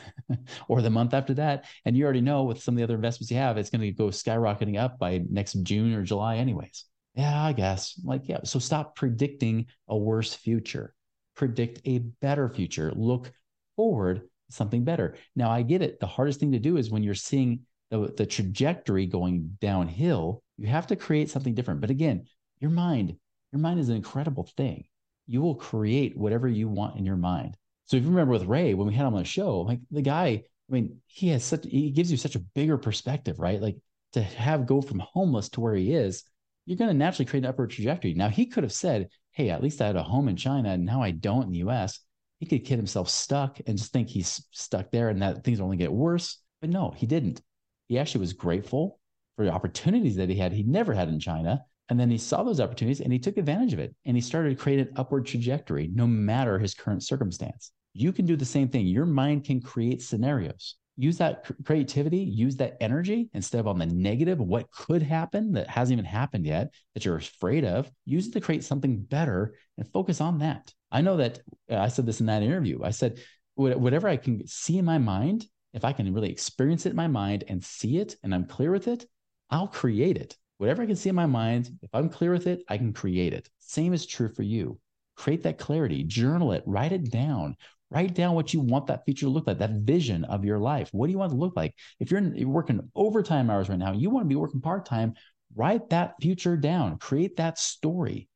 or 0.68 0.82
the 0.82 0.90
month 0.90 1.14
after 1.14 1.34
that. 1.34 1.64
And 1.84 1.96
you 1.96 2.04
already 2.04 2.20
know 2.20 2.44
with 2.44 2.62
some 2.62 2.74
of 2.74 2.76
the 2.78 2.84
other 2.84 2.94
investments 2.94 3.30
you 3.30 3.36
have, 3.36 3.56
it's 3.56 3.70
going 3.70 3.80
to 3.80 3.92
go 3.92 4.08
skyrocketing 4.08 4.78
up 4.78 4.98
by 4.98 5.22
next 5.30 5.54
June 5.62 5.94
or 5.94 6.02
July, 6.02 6.36
anyways. 6.36 6.84
Yeah, 7.14 7.42
I 7.42 7.52
guess. 7.52 8.00
Like, 8.04 8.28
yeah. 8.28 8.40
So 8.44 8.58
stop 8.58 8.94
predicting 8.94 9.66
a 9.88 9.96
worse 9.96 10.34
future. 10.34 10.94
Predict 11.34 11.80
a 11.84 11.98
better 11.98 12.48
future. 12.48 12.92
Look 12.94 13.32
forward 13.76 14.22
something 14.48 14.84
better. 14.84 15.16
Now 15.34 15.50
I 15.50 15.62
get 15.62 15.82
it. 15.82 16.00
The 16.00 16.06
hardest 16.06 16.40
thing 16.40 16.52
to 16.52 16.58
do 16.58 16.76
is 16.76 16.90
when 16.90 17.02
you're 17.02 17.14
seeing 17.14 17.60
the, 17.90 18.12
the 18.16 18.26
trajectory 18.26 19.06
going 19.06 19.56
downhill, 19.60 20.42
you 20.58 20.66
have 20.66 20.88
to 20.88 20.96
create 20.96 21.30
something 21.30 21.54
different. 21.54 21.80
But 21.80 21.90
again, 21.90 22.26
your 22.60 22.70
mind, 22.70 23.16
your 23.52 23.60
mind 23.60 23.80
is 23.80 23.88
an 23.88 23.96
incredible 23.96 24.48
thing. 24.56 24.84
You 25.30 25.40
will 25.40 25.54
create 25.54 26.16
whatever 26.16 26.48
you 26.48 26.68
want 26.68 26.98
in 26.98 27.06
your 27.06 27.16
mind. 27.16 27.56
So 27.86 27.96
if 27.96 28.02
you 28.02 28.10
remember 28.10 28.32
with 28.32 28.44
Ray, 28.44 28.74
when 28.74 28.86
we 28.86 28.94
had 28.94 29.06
him 29.06 29.14
on 29.14 29.20
the 29.20 29.24
show, 29.24 29.60
like 29.60 29.80
the 29.90 30.02
guy, 30.02 30.26
I 30.28 30.72
mean, 30.72 30.98
he 31.06 31.28
has 31.28 31.44
such 31.44 31.64
he 31.64 31.90
gives 31.90 32.10
you 32.10 32.16
such 32.16 32.36
a 32.36 32.40
bigger 32.40 32.76
perspective, 32.76 33.38
right? 33.38 33.60
Like 33.60 33.76
to 34.12 34.22
have 34.22 34.66
go 34.66 34.82
from 34.82 34.98
homeless 34.98 35.48
to 35.50 35.60
where 35.60 35.74
he 35.74 35.94
is, 35.94 36.24
you're 36.66 36.76
going 36.76 36.90
to 36.90 36.96
naturally 36.96 37.26
create 37.26 37.44
an 37.44 37.50
upward 37.50 37.70
trajectory. 37.70 38.14
Now 38.14 38.28
he 38.28 38.46
could 38.46 38.64
have 38.64 38.72
said, 38.72 39.08
Hey, 39.32 39.50
at 39.50 39.62
least 39.62 39.80
I 39.80 39.86
had 39.86 39.96
a 39.96 40.02
home 40.02 40.28
in 40.28 40.36
China 40.36 40.70
and 40.70 40.84
now 40.84 41.02
I 41.02 41.12
don't 41.12 41.44
in 41.44 41.50
the 41.50 41.58
US 41.68 42.00
he 42.40 42.46
could 42.46 42.64
get 42.64 42.78
himself 42.78 43.08
stuck 43.08 43.60
and 43.66 43.78
just 43.78 43.92
think 43.92 44.08
he's 44.08 44.44
stuck 44.50 44.90
there 44.90 45.10
and 45.10 45.20
that 45.22 45.44
things 45.44 45.60
only 45.60 45.76
get 45.76 45.92
worse. 45.92 46.38
But 46.60 46.70
no, 46.70 46.90
he 46.90 47.06
didn't. 47.06 47.40
He 47.86 47.98
actually 47.98 48.22
was 48.22 48.32
grateful 48.32 48.98
for 49.36 49.44
the 49.44 49.52
opportunities 49.52 50.16
that 50.16 50.30
he 50.30 50.36
had, 50.36 50.52
he 50.52 50.62
never 50.62 50.94
had 50.94 51.08
in 51.08 51.20
China. 51.20 51.64
And 51.90 52.00
then 52.00 52.10
he 52.10 52.18
saw 52.18 52.42
those 52.42 52.60
opportunities 52.60 53.00
and 53.00 53.12
he 53.12 53.18
took 53.18 53.36
advantage 53.36 53.74
of 53.74 53.78
it. 53.78 53.94
And 54.06 54.16
he 54.16 54.22
started 54.22 54.50
to 54.50 54.62
create 54.62 54.80
an 54.80 54.92
upward 54.96 55.26
trajectory 55.26 55.90
no 55.92 56.06
matter 56.06 56.58
his 56.58 56.72
current 56.72 57.02
circumstance. 57.02 57.72
You 57.92 58.12
can 58.12 58.24
do 58.24 58.36
the 58.36 58.44
same 58.44 58.68
thing. 58.68 58.86
Your 58.86 59.06
mind 59.06 59.44
can 59.44 59.60
create 59.60 60.00
scenarios 60.00 60.76
use 61.00 61.16
that 61.16 61.50
creativity, 61.64 62.18
use 62.18 62.56
that 62.56 62.76
energy 62.78 63.30
instead 63.32 63.58
of 63.58 63.66
on 63.66 63.78
the 63.78 63.86
negative, 63.86 64.38
what 64.38 64.70
could 64.70 65.02
happen 65.02 65.52
that 65.52 65.66
hasn't 65.66 65.94
even 65.94 66.04
happened 66.04 66.44
yet, 66.44 66.74
that 66.92 67.06
you're 67.06 67.16
afraid 67.16 67.64
of, 67.64 67.90
use 68.04 68.26
it 68.26 68.32
to 68.34 68.40
create 68.40 68.62
something 68.62 69.00
better 69.00 69.54
and 69.78 69.90
focus 69.92 70.20
on 70.20 70.38
that. 70.40 70.72
I 70.92 71.00
know 71.00 71.16
that 71.16 71.40
uh, 71.70 71.78
I 71.78 71.88
said 71.88 72.04
this 72.04 72.20
in 72.20 72.26
that 72.26 72.42
interview. 72.42 72.82
I 72.84 72.90
said, 72.90 73.18
whatever 73.54 74.08
I 74.08 74.16
can 74.16 74.46
see 74.46 74.76
in 74.76 74.84
my 74.84 74.98
mind, 74.98 75.46
if 75.72 75.84
I 75.84 75.92
can 75.92 76.12
really 76.12 76.30
experience 76.30 76.84
it 76.84 76.90
in 76.90 76.96
my 76.96 77.08
mind 77.08 77.44
and 77.48 77.64
see 77.64 77.96
it 77.98 78.16
and 78.22 78.34
I'm 78.34 78.44
clear 78.44 78.70
with 78.70 78.86
it, 78.86 79.06
I'll 79.48 79.68
create 79.68 80.18
it. 80.18 80.36
Whatever 80.60 80.82
I 80.82 80.86
can 80.86 80.96
see 80.96 81.08
in 81.08 81.14
my 81.14 81.24
mind, 81.24 81.70
if 81.80 81.88
I'm 81.94 82.10
clear 82.10 82.32
with 82.32 82.46
it, 82.46 82.64
I 82.68 82.76
can 82.76 82.92
create 82.92 83.32
it. 83.32 83.48
Same 83.60 83.94
is 83.94 84.04
true 84.04 84.28
for 84.28 84.42
you. 84.42 84.78
Create 85.16 85.42
that 85.44 85.56
clarity, 85.56 86.04
journal 86.04 86.52
it, 86.52 86.62
write 86.66 86.92
it 86.92 87.10
down, 87.10 87.56
Write 87.90 88.14
down 88.14 88.34
what 88.34 88.52
you 88.52 88.60
want 88.60 88.86
that 88.88 89.06
future 89.06 89.24
to 89.24 89.30
look 89.30 89.46
like, 89.46 89.58
that 89.58 89.70
vision 89.70 90.24
of 90.24 90.44
your 90.44 90.58
life. 90.58 90.90
What 90.92 91.06
do 91.06 91.12
you 91.12 91.18
want 91.18 91.32
to 91.32 91.38
look 91.38 91.56
like? 91.56 91.74
If 91.98 92.10
you're, 92.10 92.20
you're 92.20 92.46
working 92.46 92.88
overtime 92.94 93.48
hours 93.48 93.70
right 93.70 93.78
now, 93.78 93.92
you 93.92 94.10
want 94.10 94.26
to 94.26 94.28
be 94.28 94.36
working 94.36 94.60
part 94.60 94.84
time, 94.84 95.14
write 95.56 95.88
that 95.88 96.16
future 96.20 96.58
down, 96.58 96.98
create 96.98 97.38
that 97.38 97.58
story. 97.58 98.28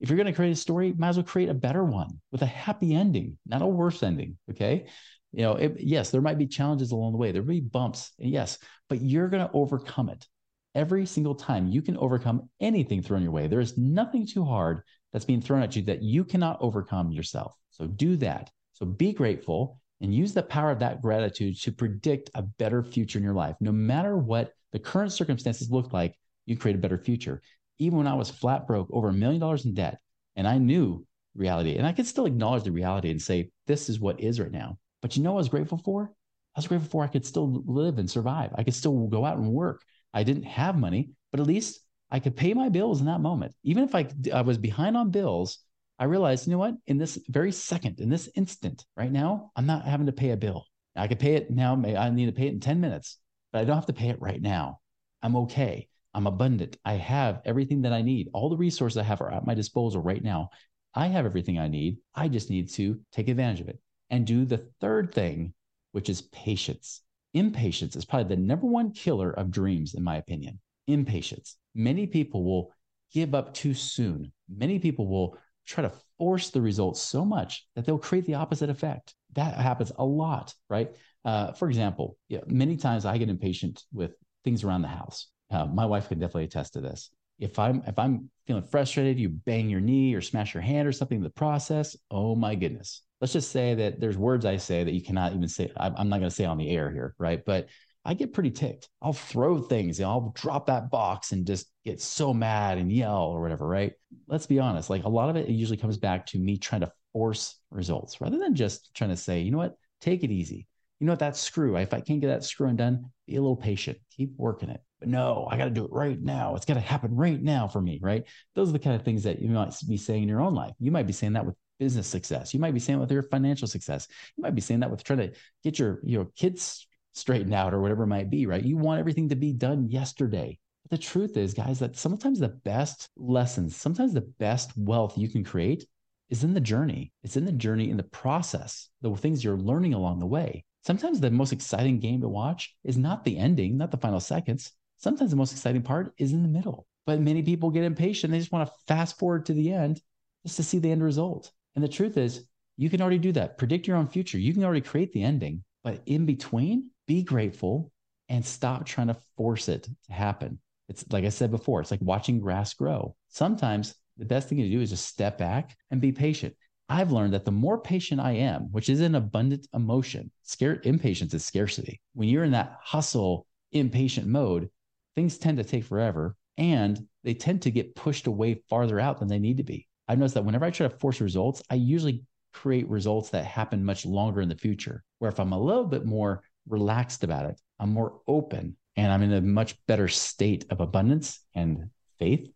If 0.00 0.10
you're 0.10 0.18
going 0.18 0.26
to 0.26 0.34
create 0.34 0.52
a 0.52 0.56
story, 0.56 0.92
might 0.92 1.08
as 1.08 1.16
well 1.16 1.24
create 1.24 1.48
a 1.48 1.54
better 1.54 1.82
one 1.82 2.20
with 2.30 2.42
a 2.42 2.46
happy 2.46 2.94
ending, 2.94 3.38
not 3.46 3.62
a 3.62 3.66
worse 3.66 4.02
ending. 4.02 4.36
Okay. 4.50 4.84
You 5.32 5.42
know, 5.42 5.54
it, 5.54 5.76
yes, 5.78 6.10
there 6.10 6.20
might 6.20 6.38
be 6.38 6.46
challenges 6.46 6.92
along 6.92 7.12
the 7.12 7.18
way, 7.18 7.32
there 7.32 7.40
will 7.40 7.48
be 7.48 7.60
bumps. 7.60 8.12
Yes, 8.18 8.58
but 8.90 9.00
you're 9.00 9.28
going 9.28 9.46
to 9.46 9.52
overcome 9.54 10.10
it. 10.10 10.26
Every 10.74 11.04
single 11.06 11.34
time 11.34 11.68
you 11.68 11.82
can 11.82 11.96
overcome 11.96 12.48
anything 12.60 13.02
thrown 13.02 13.22
your 13.22 13.32
way. 13.32 13.48
There 13.48 13.60
is 13.60 13.76
nothing 13.76 14.26
too 14.26 14.44
hard 14.44 14.82
that's 15.12 15.24
being 15.24 15.40
thrown 15.40 15.62
at 15.62 15.74
you 15.74 15.82
that 15.82 16.02
you 16.02 16.24
cannot 16.24 16.58
overcome 16.60 17.10
yourself. 17.10 17.54
So 17.70 17.86
do 17.86 18.16
that. 18.16 18.50
So 18.72 18.86
be 18.86 19.12
grateful 19.12 19.80
and 20.00 20.14
use 20.14 20.32
the 20.32 20.42
power 20.42 20.70
of 20.70 20.78
that 20.78 21.02
gratitude 21.02 21.60
to 21.60 21.72
predict 21.72 22.30
a 22.34 22.42
better 22.42 22.82
future 22.82 23.18
in 23.18 23.24
your 23.24 23.34
life. 23.34 23.56
No 23.60 23.72
matter 23.72 24.16
what 24.16 24.52
the 24.72 24.78
current 24.78 25.12
circumstances 25.12 25.70
look 25.70 25.92
like, 25.92 26.14
you 26.46 26.56
create 26.56 26.76
a 26.76 26.80
better 26.80 26.98
future. 26.98 27.42
Even 27.78 27.98
when 27.98 28.06
I 28.06 28.14
was 28.14 28.30
flat 28.30 28.66
broke, 28.66 28.88
over 28.92 29.08
a 29.08 29.12
million 29.12 29.40
dollars 29.40 29.64
in 29.64 29.74
debt, 29.74 29.98
and 30.36 30.46
I 30.46 30.58
knew 30.58 31.04
reality, 31.34 31.76
and 31.76 31.86
I 31.86 31.92
could 31.92 32.06
still 32.06 32.26
acknowledge 32.26 32.64
the 32.64 32.72
reality 32.72 33.10
and 33.10 33.20
say, 33.20 33.50
this 33.66 33.88
is 33.88 34.00
what 34.00 34.20
is 34.20 34.40
right 34.40 34.50
now. 34.50 34.78
But 35.02 35.16
you 35.16 35.22
know 35.22 35.32
what 35.32 35.38
I 35.38 35.42
was 35.42 35.48
grateful 35.48 35.78
for? 35.78 36.12
I 36.56 36.58
was 36.58 36.66
grateful 36.66 36.90
for 36.90 37.04
I 37.04 37.08
could 37.08 37.26
still 37.26 37.62
live 37.66 37.98
and 37.98 38.10
survive. 38.10 38.50
I 38.54 38.62
could 38.62 38.74
still 38.74 39.06
go 39.06 39.24
out 39.24 39.38
and 39.38 39.52
work. 39.52 39.82
I 40.12 40.22
didn't 40.22 40.44
have 40.44 40.78
money, 40.78 41.10
but 41.30 41.40
at 41.40 41.46
least 41.46 41.80
I 42.10 42.20
could 42.20 42.36
pay 42.36 42.54
my 42.54 42.68
bills 42.68 43.00
in 43.00 43.06
that 43.06 43.20
moment. 43.20 43.54
Even 43.62 43.84
if 43.84 43.94
I, 43.94 44.08
I 44.32 44.42
was 44.42 44.58
behind 44.58 44.96
on 44.96 45.10
bills, 45.10 45.58
I 45.98 46.04
realized, 46.04 46.46
you 46.46 46.52
know 46.52 46.58
what? 46.58 46.74
In 46.86 46.98
this 46.98 47.18
very 47.28 47.52
second, 47.52 48.00
in 48.00 48.08
this 48.08 48.28
instant, 48.34 48.84
right 48.96 49.12
now, 49.12 49.52
I'm 49.54 49.66
not 49.66 49.84
having 49.84 50.06
to 50.06 50.12
pay 50.12 50.30
a 50.30 50.36
bill. 50.36 50.66
I 50.96 51.06
could 51.06 51.20
pay 51.20 51.34
it 51.34 51.50
now. 51.50 51.74
I 51.74 52.10
need 52.10 52.26
to 52.26 52.32
pay 52.32 52.46
it 52.46 52.54
in 52.54 52.60
10 52.60 52.80
minutes, 52.80 53.18
but 53.52 53.60
I 53.60 53.64
don't 53.64 53.76
have 53.76 53.86
to 53.86 53.92
pay 53.92 54.08
it 54.08 54.20
right 54.20 54.40
now. 54.40 54.80
I'm 55.22 55.36
okay. 55.36 55.88
I'm 56.12 56.26
abundant. 56.26 56.76
I 56.84 56.94
have 56.94 57.42
everything 57.44 57.82
that 57.82 57.92
I 57.92 58.02
need. 58.02 58.30
All 58.32 58.48
the 58.48 58.56
resources 58.56 58.96
I 58.96 59.04
have 59.04 59.20
are 59.20 59.32
at 59.32 59.46
my 59.46 59.54
disposal 59.54 60.02
right 60.02 60.22
now. 60.22 60.50
I 60.94 61.06
have 61.06 61.26
everything 61.26 61.58
I 61.58 61.68
need. 61.68 61.98
I 62.14 62.28
just 62.28 62.50
need 62.50 62.70
to 62.70 63.00
take 63.12 63.28
advantage 63.28 63.60
of 63.60 63.68
it 63.68 63.78
and 64.08 64.26
do 64.26 64.44
the 64.44 64.66
third 64.80 65.14
thing, 65.14 65.54
which 65.92 66.08
is 66.08 66.22
patience. 66.22 67.02
Impatience 67.34 67.94
is 67.96 68.04
probably 68.04 68.34
the 68.34 68.42
number 68.42 68.66
one 68.66 68.92
killer 68.92 69.30
of 69.30 69.50
dreams, 69.50 69.94
in 69.94 70.02
my 70.02 70.16
opinion. 70.16 70.58
Impatience. 70.86 71.56
Many 71.74 72.06
people 72.06 72.44
will 72.44 72.72
give 73.12 73.34
up 73.34 73.54
too 73.54 73.74
soon. 73.74 74.32
Many 74.48 74.78
people 74.78 75.06
will 75.06 75.36
try 75.66 75.82
to 75.82 75.92
force 76.18 76.50
the 76.50 76.60
results 76.60 77.00
so 77.00 77.24
much 77.24 77.66
that 77.74 77.84
they'll 77.84 77.98
create 77.98 78.26
the 78.26 78.34
opposite 78.34 78.70
effect. 78.70 79.14
That 79.34 79.54
happens 79.54 79.92
a 79.96 80.04
lot, 80.04 80.54
right? 80.68 80.90
Uh, 81.24 81.52
for 81.52 81.68
example, 81.68 82.16
yeah, 82.28 82.40
many 82.46 82.76
times 82.76 83.04
I 83.04 83.18
get 83.18 83.28
impatient 83.28 83.84
with 83.92 84.12
things 84.42 84.64
around 84.64 84.82
the 84.82 84.88
house. 84.88 85.28
Uh, 85.50 85.66
my 85.66 85.86
wife 85.86 86.08
can 86.08 86.18
definitely 86.18 86.44
attest 86.44 86.72
to 86.72 86.80
this. 86.80 87.10
If 87.38 87.58
I'm 87.58 87.82
if 87.86 87.98
I'm 87.98 88.30
feeling 88.46 88.64
frustrated, 88.64 89.18
you 89.18 89.28
bang 89.28 89.70
your 89.70 89.80
knee 89.80 90.14
or 90.14 90.20
smash 90.20 90.52
your 90.52 90.62
hand 90.62 90.86
or 90.86 90.92
something 90.92 91.18
in 91.18 91.24
the 91.24 91.30
process. 91.30 91.96
Oh 92.10 92.34
my 92.34 92.54
goodness! 92.54 93.02
Let's 93.20 93.32
just 93.32 93.50
say 93.50 93.74
that 93.74 94.00
there's 94.00 94.16
words 94.16 94.46
I 94.46 94.56
say 94.56 94.84
that 94.84 94.92
you 94.92 95.02
cannot 95.02 95.34
even 95.34 95.48
say. 95.48 95.70
I'm 95.76 96.08
not 96.08 96.18
going 96.18 96.30
to 96.30 96.34
say 96.34 96.44
on 96.44 96.58
the 96.58 96.70
air 96.70 96.90
here, 96.90 97.14
right? 97.18 97.44
But 97.44 97.68
I 98.04 98.14
get 98.14 98.32
pretty 98.32 98.50
ticked. 98.50 98.88
I'll 99.02 99.12
throw 99.12 99.60
things, 99.60 100.00
I'll 100.00 100.32
drop 100.34 100.66
that 100.66 100.90
box 100.90 101.32
and 101.32 101.46
just 101.46 101.70
get 101.84 102.00
so 102.00 102.32
mad 102.32 102.78
and 102.78 102.90
yell 102.90 103.24
or 103.24 103.42
whatever, 103.42 103.66
right? 103.66 103.92
Let's 104.26 104.46
be 104.46 104.58
honest. 104.58 104.88
Like 104.88 105.04
a 105.04 105.08
lot 105.08 105.28
of 105.28 105.36
it, 105.36 105.48
it 105.48 105.52
usually 105.52 105.76
comes 105.76 105.98
back 105.98 106.26
to 106.26 106.38
me 106.38 106.56
trying 106.56 106.80
to 106.80 106.92
force 107.12 107.56
results 107.70 108.20
rather 108.20 108.38
than 108.38 108.54
just 108.54 108.94
trying 108.94 109.10
to 109.10 109.16
say, 109.16 109.40
you 109.40 109.50
know 109.50 109.58
what, 109.58 109.76
take 110.00 110.24
it 110.24 110.30
easy. 110.30 110.66
You 110.98 111.06
know 111.06 111.12
what, 111.12 111.20
that 111.20 111.36
screw, 111.36 111.76
if 111.76 111.94
I 111.94 112.00
can't 112.00 112.20
get 112.20 112.28
that 112.28 112.44
screw 112.44 112.68
undone, 112.68 113.10
be 113.26 113.36
a 113.36 113.40
little 113.40 113.56
patient, 113.56 113.98
keep 114.14 114.32
working 114.36 114.70
it. 114.70 114.82
But 114.98 115.08
no, 115.08 115.48
I 115.50 115.56
got 115.56 115.64
to 115.64 115.70
do 115.70 115.84
it 115.84 115.92
right 115.92 116.20
now. 116.20 116.56
It's 116.56 116.66
got 116.66 116.74
to 116.74 116.80
happen 116.80 117.14
right 117.14 117.40
now 117.42 117.68
for 117.68 117.80
me, 117.80 117.98
right? 118.02 118.24
Those 118.54 118.68
are 118.68 118.72
the 118.72 118.78
kind 118.78 118.96
of 118.96 119.02
things 119.02 119.22
that 119.22 119.40
you 119.40 119.48
might 119.48 119.74
be 119.88 119.96
saying 119.96 120.22
in 120.22 120.28
your 120.28 120.42
own 120.42 120.54
life. 120.54 120.74
You 120.78 120.90
might 120.90 121.06
be 121.06 121.14
saying 121.14 121.34
that 121.34 121.46
with 121.46 121.56
business 121.80 122.06
success. 122.06 122.54
You 122.54 122.60
might 122.60 122.74
be 122.74 122.78
saying 122.78 123.00
with 123.00 123.10
your 123.10 123.24
financial 123.24 123.66
success. 123.66 124.06
You 124.36 124.42
might 124.42 124.54
be 124.54 124.60
saying 124.60 124.80
that 124.80 124.90
with 124.90 125.02
trying 125.02 125.18
to 125.18 125.32
get 125.64 125.80
your 125.80 126.00
your 126.04 126.26
kids 126.36 126.86
straightened 127.14 127.54
out 127.54 127.74
or 127.74 127.80
whatever 127.80 128.04
it 128.04 128.08
might 128.08 128.30
be, 128.30 128.46
right? 128.46 128.62
You 128.62 128.76
want 128.76 129.00
everything 129.00 129.30
to 129.30 129.36
be 129.36 129.52
done 129.52 129.88
yesterday. 129.88 130.58
But 130.84 131.00
the 131.00 131.04
truth 131.04 131.36
is, 131.36 131.54
guys, 131.54 131.80
that 131.80 131.96
sometimes 131.96 132.38
the 132.38 132.48
best 132.48 133.08
lessons, 133.16 133.74
sometimes 133.74 134.12
the 134.12 134.30
best 134.38 134.70
wealth 134.76 135.18
you 135.18 135.28
can 135.28 135.42
create 135.42 135.86
is 136.28 136.44
in 136.44 136.54
the 136.54 136.60
journey. 136.60 137.12
It's 137.24 137.36
in 137.36 137.44
the 137.44 137.52
journey, 137.52 137.90
in 137.90 137.96
the 137.96 138.04
process, 138.04 138.88
the 139.00 139.12
things 139.16 139.42
you're 139.42 139.56
learning 139.56 139.94
along 139.94 140.20
the 140.20 140.26
way. 140.26 140.64
Sometimes 140.86 141.18
the 141.18 141.30
most 141.30 141.52
exciting 141.52 141.98
game 141.98 142.20
to 142.20 142.28
watch 142.28 142.74
is 142.84 142.96
not 142.96 143.24
the 143.24 143.36
ending, 143.36 143.76
not 143.76 143.90
the 143.90 143.96
final 143.96 144.20
seconds. 144.20 144.72
Sometimes 144.98 145.30
the 145.30 145.36
most 145.36 145.52
exciting 145.52 145.82
part 145.82 146.12
is 146.18 146.32
in 146.32 146.42
the 146.42 146.48
middle. 146.48 146.86
But 147.06 147.20
many 147.20 147.42
people 147.42 147.70
get 147.70 147.84
impatient. 147.84 148.30
They 148.30 148.38
just 148.38 148.52
want 148.52 148.68
to 148.68 148.74
fast 148.86 149.18
forward 149.18 149.46
to 149.46 149.54
the 149.54 149.72
end 149.72 150.00
just 150.44 150.56
to 150.56 150.62
see 150.62 150.78
the 150.78 150.90
end 150.90 151.02
result. 151.02 151.50
And 151.74 151.84
the 151.84 151.88
truth 151.88 152.16
is, 152.16 152.44
you 152.76 152.90
can 152.90 153.00
already 153.00 153.18
do 153.18 153.32
that. 153.32 153.58
Predict 153.58 153.86
your 153.86 153.96
own 153.96 154.06
future. 154.06 154.38
You 154.38 154.52
can 154.52 154.64
already 154.64 154.80
create 154.80 155.12
the 155.12 155.22
ending. 155.22 155.64
But 155.84 156.02
in 156.06 156.26
between, 156.26 156.90
be 157.06 157.22
grateful 157.22 157.92
and 158.28 158.44
stop 158.44 158.86
trying 158.86 159.08
to 159.08 159.16
force 159.36 159.68
it 159.68 159.88
to 160.06 160.12
happen. 160.12 160.58
It's 160.88 161.04
like 161.10 161.24
I 161.24 161.28
said 161.28 161.50
before, 161.50 161.80
it's 161.80 161.90
like 161.90 162.00
watching 162.02 162.40
grass 162.40 162.74
grow. 162.74 163.14
Sometimes 163.28 163.94
the 164.16 164.24
best 164.24 164.48
thing 164.48 164.58
to 164.58 164.68
do 164.68 164.80
is 164.80 164.90
just 164.90 165.06
step 165.06 165.38
back 165.38 165.76
and 165.90 166.00
be 166.00 166.12
patient. 166.12 166.54
I've 166.88 167.12
learned 167.12 167.34
that 167.34 167.44
the 167.44 167.52
more 167.52 167.80
patient 167.80 168.20
I 168.20 168.32
am, 168.32 168.72
which 168.72 168.88
is 168.88 169.00
an 169.00 169.14
abundant 169.14 169.68
emotion, 169.72 170.30
scare, 170.42 170.80
impatience 170.84 171.32
is 171.32 171.44
scarcity. 171.44 172.00
When 172.14 172.28
you're 172.28 172.44
in 172.44 172.50
that 172.52 172.78
hustle, 172.82 173.46
impatient 173.72 174.26
mode, 174.26 174.68
things 175.14 175.38
tend 175.38 175.58
to 175.58 175.64
take 175.64 175.84
forever 175.84 176.34
and 176.58 177.06
they 177.22 177.34
tend 177.34 177.62
to 177.62 177.70
get 177.70 177.94
pushed 177.94 178.26
away 178.26 178.62
farther 178.68 178.98
out 178.98 179.20
than 179.20 179.28
they 179.28 179.38
need 179.38 179.58
to 179.58 179.62
be. 179.62 179.86
I've 180.10 180.18
noticed 180.18 180.34
that 180.34 180.44
whenever 180.44 180.64
I 180.64 180.70
try 180.70 180.88
to 180.88 180.98
force 180.98 181.20
results, 181.20 181.62
I 181.70 181.76
usually 181.76 182.24
create 182.52 182.88
results 182.88 183.30
that 183.30 183.44
happen 183.44 183.84
much 183.84 184.04
longer 184.04 184.40
in 184.40 184.48
the 184.48 184.56
future. 184.56 185.04
Where 185.20 185.30
if 185.30 185.38
I'm 185.38 185.52
a 185.52 185.60
little 185.60 185.84
bit 185.84 186.04
more 186.04 186.42
relaxed 186.68 187.24
about 187.24 187.46
it. 187.46 187.60
I'm 187.78 187.92
more 187.92 188.20
open 188.26 188.76
and 188.96 189.12
I'm 189.12 189.22
in 189.22 189.32
a 189.32 189.40
much 189.40 189.76
better 189.86 190.08
state 190.08 190.66
of 190.70 190.80
abundance 190.80 191.40
and 191.54 191.90
faith 192.18 192.50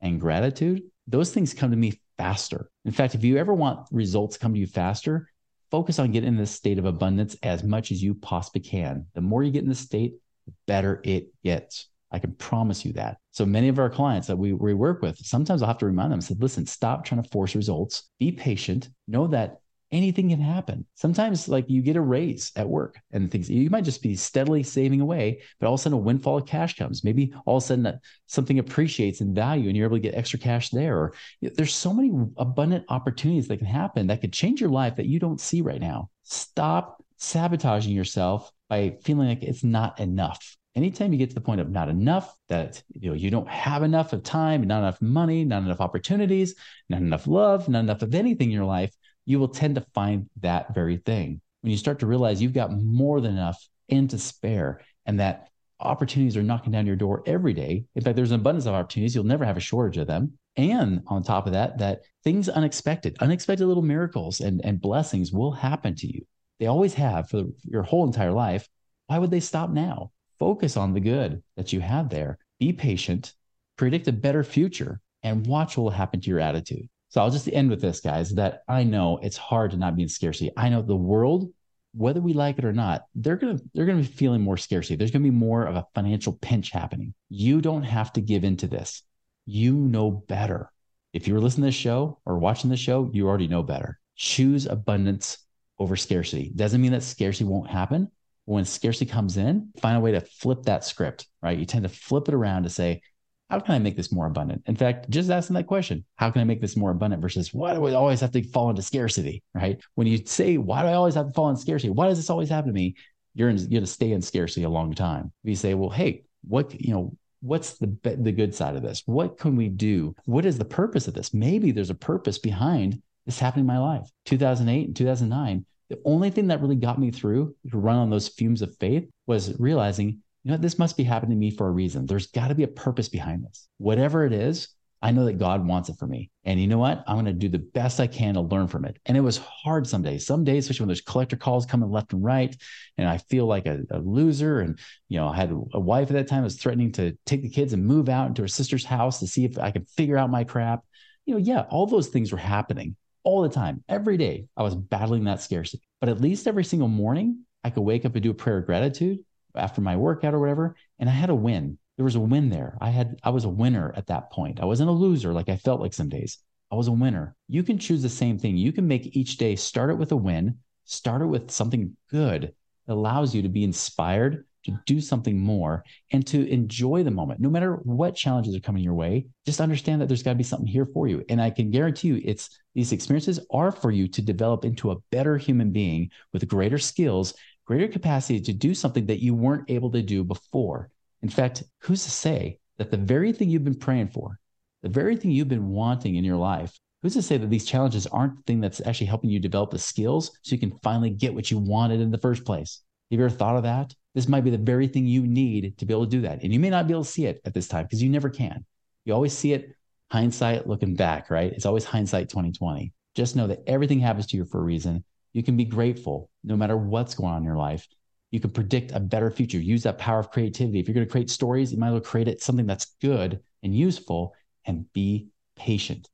and 0.00 0.20
gratitude. 0.20 0.82
Those 1.06 1.32
things 1.32 1.54
come 1.54 1.70
to 1.70 1.76
me 1.76 2.00
faster. 2.16 2.70
In 2.84 2.92
fact, 2.92 3.14
if 3.14 3.24
you 3.24 3.36
ever 3.38 3.54
want 3.54 3.88
results 3.90 4.36
come 4.36 4.54
to 4.54 4.60
you 4.60 4.66
faster, 4.66 5.28
focus 5.70 5.98
on 5.98 6.12
getting 6.12 6.28
in 6.28 6.36
this 6.36 6.50
state 6.50 6.78
of 6.78 6.84
abundance 6.84 7.36
as 7.42 7.62
much 7.62 7.90
as 7.90 8.02
you 8.02 8.14
possibly 8.14 8.60
can. 8.60 9.06
The 9.14 9.20
more 9.20 9.42
you 9.42 9.50
get 9.50 9.62
in 9.62 9.68
this 9.68 9.80
state, 9.80 10.14
the 10.46 10.52
better 10.66 11.00
it 11.04 11.28
gets. 11.44 11.89
I 12.12 12.18
can 12.18 12.32
promise 12.34 12.84
you 12.84 12.92
that. 12.94 13.18
So 13.30 13.46
many 13.46 13.68
of 13.68 13.78
our 13.78 13.90
clients 13.90 14.26
that 14.26 14.36
we, 14.36 14.52
we 14.52 14.74
work 14.74 15.02
with, 15.02 15.18
sometimes 15.18 15.62
I'll 15.62 15.68
have 15.68 15.78
to 15.78 15.86
remind 15.86 16.12
them, 16.12 16.20
said, 16.20 16.42
listen, 16.42 16.66
stop 16.66 17.04
trying 17.04 17.22
to 17.22 17.28
force 17.30 17.54
results. 17.54 18.10
Be 18.18 18.32
patient. 18.32 18.88
Know 19.06 19.28
that 19.28 19.60
anything 19.92 20.30
can 20.30 20.40
happen. 20.40 20.86
Sometimes, 20.94 21.48
like 21.48 21.68
you 21.68 21.82
get 21.82 21.96
a 21.96 22.00
raise 22.00 22.52
at 22.56 22.68
work 22.68 22.98
and 23.12 23.30
things, 23.30 23.50
you 23.50 23.70
might 23.70 23.84
just 23.84 24.02
be 24.02 24.14
steadily 24.14 24.62
saving 24.62 25.00
away, 25.00 25.42
but 25.58 25.66
all 25.66 25.74
of 25.74 25.80
a 25.80 25.82
sudden 25.82 25.98
a 25.98 26.00
windfall 26.00 26.38
of 26.38 26.46
cash 26.46 26.76
comes. 26.76 27.04
Maybe 27.04 27.32
all 27.44 27.56
of 27.56 27.64
a 27.64 27.66
sudden 27.66 28.00
something 28.26 28.58
appreciates 28.58 29.20
in 29.20 29.34
value 29.34 29.68
and 29.68 29.76
you're 29.76 29.86
able 29.86 29.96
to 29.96 30.00
get 30.00 30.14
extra 30.14 30.38
cash 30.38 30.70
there. 30.70 30.96
Or 30.96 31.14
there's 31.40 31.74
so 31.74 31.92
many 31.92 32.12
abundant 32.36 32.84
opportunities 32.88 33.48
that 33.48 33.58
can 33.58 33.66
happen 33.66 34.06
that 34.08 34.20
could 34.20 34.32
change 34.32 34.60
your 34.60 34.70
life 34.70 34.96
that 34.96 35.06
you 35.06 35.18
don't 35.18 35.40
see 35.40 35.60
right 35.60 35.80
now. 35.80 36.10
Stop 36.22 37.04
sabotaging 37.16 37.92
yourself 37.94 38.50
by 38.68 38.96
feeling 39.02 39.28
like 39.28 39.42
it's 39.42 39.64
not 39.64 39.98
enough. 40.00 40.56
Anytime 40.76 41.12
you 41.12 41.18
get 41.18 41.30
to 41.30 41.34
the 41.34 41.40
point 41.40 41.60
of 41.60 41.70
not 41.70 41.88
enough, 41.88 42.36
that 42.48 42.82
you 42.92 43.10
know 43.10 43.16
you 43.16 43.30
don't 43.30 43.48
have 43.48 43.82
enough 43.82 44.12
of 44.12 44.22
time, 44.22 44.62
not 44.62 44.78
enough 44.78 45.02
money, 45.02 45.44
not 45.44 45.64
enough 45.64 45.80
opportunities, 45.80 46.54
not 46.88 47.00
enough 47.00 47.26
love, 47.26 47.68
not 47.68 47.80
enough 47.80 48.02
of 48.02 48.14
anything 48.14 48.50
in 48.50 48.54
your 48.54 48.64
life, 48.64 48.94
you 49.26 49.38
will 49.38 49.48
tend 49.48 49.74
to 49.74 49.86
find 49.94 50.28
that 50.40 50.74
very 50.74 50.98
thing. 50.98 51.40
When 51.62 51.72
you 51.72 51.76
start 51.76 51.98
to 52.00 52.06
realize 52.06 52.40
you've 52.40 52.52
got 52.52 52.72
more 52.72 53.20
than 53.20 53.32
enough 53.32 53.60
and 53.88 54.08
to 54.10 54.18
spare, 54.18 54.80
and 55.06 55.18
that 55.20 55.48
opportunities 55.80 56.36
are 56.36 56.42
knocking 56.42 56.72
down 56.72 56.86
your 56.86 56.96
door 56.96 57.22
every 57.26 57.52
day. 57.52 57.84
In 57.94 58.02
fact, 58.02 58.16
there's 58.16 58.30
an 58.30 58.40
abundance 58.40 58.66
of 58.66 58.74
opportunities. 58.74 59.14
You'll 59.14 59.24
never 59.24 59.44
have 59.44 59.56
a 59.56 59.60
shortage 59.60 59.96
of 59.96 60.06
them. 60.06 60.38
And 60.56 61.02
on 61.06 61.22
top 61.22 61.46
of 61.46 61.52
that, 61.52 61.78
that 61.78 62.02
things 62.22 62.48
unexpected, 62.48 63.16
unexpected 63.20 63.66
little 63.66 63.82
miracles 63.82 64.40
and, 64.40 64.60
and 64.64 64.80
blessings 64.80 65.32
will 65.32 65.52
happen 65.52 65.94
to 65.96 66.06
you. 66.06 66.26
They 66.58 66.66
always 66.66 66.94
have 66.94 67.30
for 67.30 67.44
your 67.64 67.82
whole 67.82 68.06
entire 68.06 68.32
life. 68.32 68.68
Why 69.06 69.18
would 69.18 69.30
they 69.30 69.40
stop 69.40 69.70
now? 69.70 70.10
Focus 70.40 70.76
on 70.76 70.94
the 70.94 71.00
good 71.00 71.42
that 71.56 71.72
you 71.72 71.80
have 71.80 72.08
there. 72.08 72.38
Be 72.58 72.72
patient, 72.72 73.34
predict 73.76 74.08
a 74.08 74.12
better 74.12 74.42
future, 74.42 75.00
and 75.22 75.46
watch 75.46 75.76
what 75.76 75.84
will 75.84 75.90
happen 75.90 76.20
to 76.20 76.30
your 76.30 76.40
attitude. 76.40 76.88
So 77.10 77.20
I'll 77.20 77.30
just 77.30 77.48
end 77.48 77.70
with 77.70 77.80
this, 77.80 78.00
guys, 78.00 78.34
that 78.34 78.62
I 78.66 78.82
know 78.84 79.18
it's 79.22 79.36
hard 79.36 79.72
to 79.72 79.76
not 79.76 79.96
be 79.96 80.02
in 80.02 80.08
scarcity. 80.08 80.50
I 80.56 80.68
know 80.68 80.80
the 80.80 80.96
world, 80.96 81.52
whether 81.92 82.20
we 82.20 82.32
like 82.32 82.58
it 82.58 82.64
or 82.64 82.72
not, 82.72 83.02
they're 83.14 83.36
gonna 83.36 83.58
they're 83.74 83.84
gonna 83.84 83.98
be 83.98 84.04
feeling 84.04 84.40
more 84.40 84.56
scarcity. 84.56 84.96
There's 84.96 85.10
gonna 85.10 85.24
be 85.24 85.30
more 85.30 85.64
of 85.64 85.76
a 85.76 85.86
financial 85.94 86.34
pinch 86.34 86.70
happening. 86.70 87.14
You 87.28 87.60
don't 87.60 87.82
have 87.82 88.12
to 88.14 88.20
give 88.20 88.44
into 88.44 88.66
this. 88.66 89.02
You 89.44 89.74
know 89.74 90.10
better. 90.10 90.70
If 91.12 91.26
you 91.26 91.34
were 91.34 91.40
listening 91.40 91.64
to 91.64 91.68
this 91.68 91.74
show 91.74 92.20
or 92.24 92.38
watching 92.38 92.70
this 92.70 92.80
show, 92.80 93.10
you 93.12 93.28
already 93.28 93.48
know 93.48 93.64
better. 93.64 93.98
Choose 94.14 94.66
abundance 94.66 95.38
over 95.78 95.96
scarcity. 95.96 96.52
Doesn't 96.54 96.80
mean 96.80 96.92
that 96.92 97.02
scarcity 97.02 97.44
won't 97.44 97.70
happen. 97.70 98.10
When 98.50 98.64
scarcity 98.64 99.06
comes 99.08 99.36
in, 99.36 99.70
find 99.80 99.96
a 99.96 100.00
way 100.00 100.10
to 100.10 100.20
flip 100.20 100.64
that 100.64 100.84
script, 100.84 101.28
right? 101.40 101.56
You 101.56 101.64
tend 101.64 101.84
to 101.84 101.88
flip 101.88 102.26
it 102.26 102.34
around 102.34 102.64
to 102.64 102.68
say, 102.68 103.00
how 103.48 103.60
can 103.60 103.76
I 103.76 103.78
make 103.78 103.96
this 103.96 104.10
more 104.10 104.26
abundant? 104.26 104.62
In 104.66 104.74
fact, 104.74 105.08
just 105.08 105.30
asking 105.30 105.54
that 105.54 105.68
question, 105.68 106.04
how 106.16 106.32
can 106.32 106.40
I 106.40 106.44
make 106.44 106.60
this 106.60 106.76
more 106.76 106.90
abundant 106.90 107.22
versus 107.22 107.54
why 107.54 107.74
do 107.74 107.86
I 107.86 107.92
always 107.92 108.20
have 108.20 108.32
to 108.32 108.42
fall 108.42 108.68
into 108.68 108.82
scarcity, 108.82 109.44
right? 109.54 109.80
When 109.94 110.08
you 110.08 110.18
say, 110.26 110.56
why 110.56 110.82
do 110.82 110.88
I 110.88 110.94
always 110.94 111.14
have 111.14 111.28
to 111.28 111.32
fall 111.32 111.48
into 111.48 111.60
scarcity? 111.60 111.90
Why 111.90 112.08
does 112.08 112.18
this 112.18 112.28
always 112.28 112.48
happen 112.48 112.68
to 112.68 112.74
me? 112.74 112.96
You're, 113.34 113.50
in, 113.50 113.58
you're 113.58 113.68
going 113.68 113.82
to 113.82 113.86
stay 113.86 114.10
in 114.10 114.20
scarcity 114.20 114.64
a 114.64 114.68
long 114.68 114.94
time. 114.94 115.32
If 115.44 115.50
you 115.50 115.54
say, 115.54 115.74
well, 115.74 115.90
hey, 115.90 116.24
what, 116.42 116.80
you 116.80 116.92
know, 116.92 117.16
what's 117.42 117.78
the 117.78 117.96
the 118.02 118.32
good 118.32 118.52
side 118.52 118.74
of 118.74 118.82
this? 118.82 119.04
What 119.06 119.38
can 119.38 119.54
we 119.54 119.68
do? 119.68 120.14
What 120.24 120.44
is 120.44 120.58
the 120.58 120.64
purpose 120.64 121.06
of 121.06 121.14
this? 121.14 121.32
Maybe 121.32 121.70
there's 121.70 121.90
a 121.90 121.94
purpose 121.94 122.38
behind 122.38 123.00
this 123.26 123.38
happening 123.38 123.62
in 123.62 123.68
my 123.68 123.78
life. 123.78 124.10
2008 124.26 124.88
and 124.88 124.96
2009, 124.96 125.64
the 125.90 126.00
only 126.04 126.30
thing 126.30 126.46
that 126.46 126.62
really 126.62 126.76
got 126.76 126.98
me 126.98 127.10
through 127.10 127.54
to 127.70 127.78
run 127.78 127.96
on 127.96 128.10
those 128.10 128.28
fumes 128.28 128.62
of 128.62 128.74
faith 128.78 129.10
was 129.26 129.58
realizing 129.58 130.22
you 130.44 130.52
know, 130.52 130.56
this 130.56 130.78
must 130.78 130.96
be 130.96 131.04
happening 131.04 131.36
to 131.36 131.40
me 131.40 131.50
for 131.50 131.68
a 131.68 131.70
reason. 131.70 132.06
There's 132.06 132.28
got 132.28 132.48
to 132.48 132.54
be 132.54 132.62
a 132.62 132.68
purpose 132.68 133.08
behind 133.08 133.44
this. 133.44 133.68
Whatever 133.76 134.24
it 134.24 134.32
is, 134.32 134.68
I 135.02 135.12
know 135.12 135.24
that 135.24 135.38
God 135.38 135.66
wants 135.66 135.88
it 135.88 135.96
for 135.98 136.06
me. 136.06 136.30
And 136.44 136.60
you 136.60 136.66
know 136.66 136.78
what? 136.78 137.04
I'm 137.06 137.16
going 137.16 137.26
to 137.26 137.32
do 137.32 137.48
the 137.48 137.58
best 137.58 138.00
I 138.00 138.06
can 138.06 138.34
to 138.34 138.40
learn 138.40 138.66
from 138.66 138.84
it. 138.84 138.98
And 139.06 139.16
it 139.16 139.22
was 139.22 139.38
hard 139.38 139.86
some 139.86 140.02
days, 140.02 140.26
some 140.26 140.44
days, 140.44 140.64
especially 140.64 140.84
when 140.84 140.88
there's 140.88 141.00
collector 141.00 141.36
calls 141.36 141.64
coming 141.64 141.90
left 141.90 142.12
and 142.12 142.22
right. 142.22 142.54
And 142.98 143.08
I 143.08 143.18
feel 143.18 143.46
like 143.46 143.66
a, 143.66 143.80
a 143.90 143.98
loser. 143.98 144.60
And, 144.60 144.78
you 145.08 145.18
know, 145.18 145.28
I 145.28 145.36
had 145.36 145.50
a 145.50 145.80
wife 145.80 146.08
at 146.08 146.14
that 146.14 146.28
time 146.28 146.42
was 146.42 146.56
threatening 146.56 146.92
to 146.92 147.16
take 147.24 147.42
the 147.42 147.48
kids 147.48 147.72
and 147.72 147.84
move 147.84 148.08
out 148.08 148.28
into 148.28 148.42
her 148.42 148.48
sister's 148.48 148.84
house 148.84 149.20
to 149.20 149.26
see 149.26 149.44
if 149.44 149.58
I 149.58 149.70
could 149.70 149.88
figure 149.88 150.18
out 150.18 150.30
my 150.30 150.44
crap. 150.44 150.84
You 151.24 151.34
know, 151.34 151.40
yeah, 151.40 151.62
all 151.70 151.86
those 151.86 152.08
things 152.08 152.32
were 152.32 152.38
happening 152.38 152.96
all 153.22 153.42
the 153.42 153.48
time. 153.48 153.84
Every 153.88 154.16
day 154.16 154.46
I 154.56 154.62
was 154.62 154.74
battling 154.74 155.24
that 155.24 155.42
scarcity. 155.42 155.82
But 156.00 156.08
at 156.08 156.20
least 156.20 156.46
every 156.46 156.64
single 156.64 156.88
morning, 156.88 157.44
I 157.62 157.70
could 157.70 157.82
wake 157.82 158.04
up 158.04 158.14
and 158.14 158.22
do 158.22 158.30
a 158.30 158.34
prayer 158.34 158.58
of 158.58 158.66
gratitude 158.66 159.18
after 159.54 159.80
my 159.80 159.96
workout 159.96 160.34
or 160.34 160.38
whatever, 160.38 160.76
and 160.98 161.08
I 161.08 161.12
had 161.12 161.30
a 161.30 161.34
win. 161.34 161.78
There 161.96 162.04
was 162.04 162.14
a 162.14 162.20
win 162.20 162.48
there. 162.48 162.78
I 162.80 162.90
had 162.90 163.18
I 163.22 163.30
was 163.30 163.44
a 163.44 163.50
winner 163.50 163.92
at 163.94 164.06
that 164.06 164.30
point. 164.30 164.60
I 164.60 164.64
wasn't 164.64 164.88
a 164.88 164.92
loser 164.92 165.32
like 165.32 165.48
I 165.48 165.56
felt 165.56 165.80
like 165.80 165.92
some 165.92 166.08
days. 166.08 166.38
I 166.72 166.76
was 166.76 166.88
a 166.88 166.92
winner. 166.92 167.34
You 167.48 167.62
can 167.62 167.78
choose 167.78 168.02
the 168.02 168.08
same 168.08 168.38
thing. 168.38 168.56
You 168.56 168.72
can 168.72 168.86
make 168.86 169.16
each 169.16 169.36
day 169.36 169.56
start 169.56 169.90
it 169.90 169.98
with 169.98 170.12
a 170.12 170.16
win, 170.16 170.58
start 170.84 171.20
it 171.20 171.26
with 171.26 171.50
something 171.50 171.96
good 172.08 172.54
that 172.86 172.94
allows 172.94 173.34
you 173.34 173.42
to 173.42 173.48
be 173.48 173.64
inspired 173.64 174.46
to 174.64 174.78
do 174.86 175.00
something 175.00 175.38
more 175.38 175.84
and 176.12 176.26
to 176.26 176.48
enjoy 176.48 177.02
the 177.02 177.10
moment. 177.10 177.40
No 177.40 177.50
matter 177.50 177.76
what 177.84 178.14
challenges 178.14 178.54
are 178.54 178.60
coming 178.60 178.82
your 178.82 178.94
way, 178.94 179.26
just 179.46 179.60
understand 179.60 180.00
that 180.00 180.08
there's 180.08 180.22
got 180.22 180.32
to 180.32 180.36
be 180.36 180.44
something 180.44 180.66
here 180.66 180.86
for 180.92 181.08
you. 181.08 181.24
And 181.28 181.40
I 181.40 181.50
can 181.50 181.70
guarantee 181.70 182.08
you 182.08 182.20
it's 182.24 182.50
these 182.74 182.92
experiences 182.92 183.40
are 183.50 183.72
for 183.72 183.90
you 183.90 184.08
to 184.08 184.22
develop 184.22 184.64
into 184.64 184.90
a 184.90 184.98
better 185.10 185.36
human 185.36 185.70
being 185.70 186.10
with 186.32 186.48
greater 186.48 186.78
skills 186.78 187.34
greater 187.70 187.86
capacity 187.86 188.40
to 188.40 188.52
do 188.52 188.74
something 188.74 189.06
that 189.06 189.22
you 189.22 189.32
weren't 189.32 189.70
able 189.70 189.92
to 189.92 190.02
do 190.02 190.24
before. 190.24 190.90
In 191.22 191.28
fact, 191.28 191.62
who's 191.78 192.02
to 192.02 192.10
say 192.10 192.58
that 192.78 192.90
the 192.90 192.96
very 192.96 193.32
thing 193.32 193.48
you've 193.48 193.62
been 193.62 193.78
praying 193.78 194.08
for, 194.08 194.40
the 194.82 194.88
very 194.88 195.14
thing 195.14 195.30
you've 195.30 195.46
been 195.46 195.68
wanting 195.68 196.16
in 196.16 196.24
your 196.24 196.36
life, 196.36 196.76
who's 197.00 197.14
to 197.14 197.22
say 197.22 197.36
that 197.36 197.48
these 197.48 197.64
challenges 197.64 198.08
aren't 198.08 198.34
the 198.34 198.42
thing 198.42 198.60
that's 198.60 198.84
actually 198.84 199.06
helping 199.06 199.30
you 199.30 199.38
develop 199.38 199.70
the 199.70 199.78
skills 199.78 200.32
so 200.42 200.52
you 200.52 200.58
can 200.58 200.76
finally 200.82 201.10
get 201.10 201.32
what 201.32 201.48
you 201.48 201.58
wanted 201.58 202.00
in 202.00 202.10
the 202.10 202.18
first 202.18 202.44
place? 202.44 202.82
Have 203.12 203.20
you 203.20 203.24
ever 203.24 203.32
thought 203.32 203.54
of 203.54 203.62
that? 203.62 203.94
This 204.14 204.28
might 204.28 204.44
be 204.44 204.50
the 204.50 204.58
very 204.58 204.88
thing 204.88 205.06
you 205.06 205.26
need 205.26 205.78
to 205.78 205.86
be 205.86 205.94
able 205.94 206.04
to 206.04 206.10
do 206.10 206.22
that. 206.22 206.42
And 206.42 206.52
you 206.52 206.58
may 206.58 206.70
not 206.70 206.86
be 206.86 206.94
able 206.94 207.04
to 207.04 207.10
see 207.10 207.26
it 207.26 207.40
at 207.44 207.54
this 207.54 207.68
time 207.68 207.84
because 207.84 208.02
you 208.02 208.08
never 208.08 208.28
can. 208.28 208.64
You 209.04 209.14
always 209.14 209.36
see 209.36 209.52
it 209.52 209.72
hindsight 210.10 210.66
looking 210.66 210.94
back, 210.94 211.30
right? 211.30 211.52
It's 211.52 211.66
always 211.66 211.84
hindsight 211.84 212.28
2020. 212.28 212.92
Just 213.14 213.36
know 213.36 213.46
that 213.46 213.62
everything 213.66 214.00
happens 214.00 214.26
to 214.28 214.36
you 214.36 214.44
for 214.44 214.58
a 214.58 214.64
reason 214.64 215.04
you 215.32 215.42
can 215.42 215.56
be 215.56 215.64
grateful 215.64 216.30
no 216.42 216.56
matter 216.56 216.76
what's 216.76 217.14
going 217.14 217.32
on 217.32 217.38
in 217.38 217.44
your 217.44 217.56
life. 217.56 217.86
You 218.30 218.40
can 218.40 218.50
predict 218.50 218.92
a 218.92 219.00
better 219.00 219.30
future. 219.30 219.58
Use 219.58 219.82
that 219.84 219.98
power 219.98 220.20
of 220.20 220.30
creativity. 220.30 220.78
If 220.78 220.86
you're 220.86 220.94
going 220.94 221.06
to 221.06 221.10
create 221.10 221.30
stories, 221.30 221.72
you 221.72 221.78
might 221.78 221.88
as 221.88 221.92
well 221.92 222.00
create 222.00 222.28
it 222.28 222.42
something 222.42 222.66
that's 222.66 222.94
good 223.00 223.40
and 223.62 223.74
useful 223.74 224.34
and 224.64 224.90
be 224.92 225.28
patient 225.56 226.08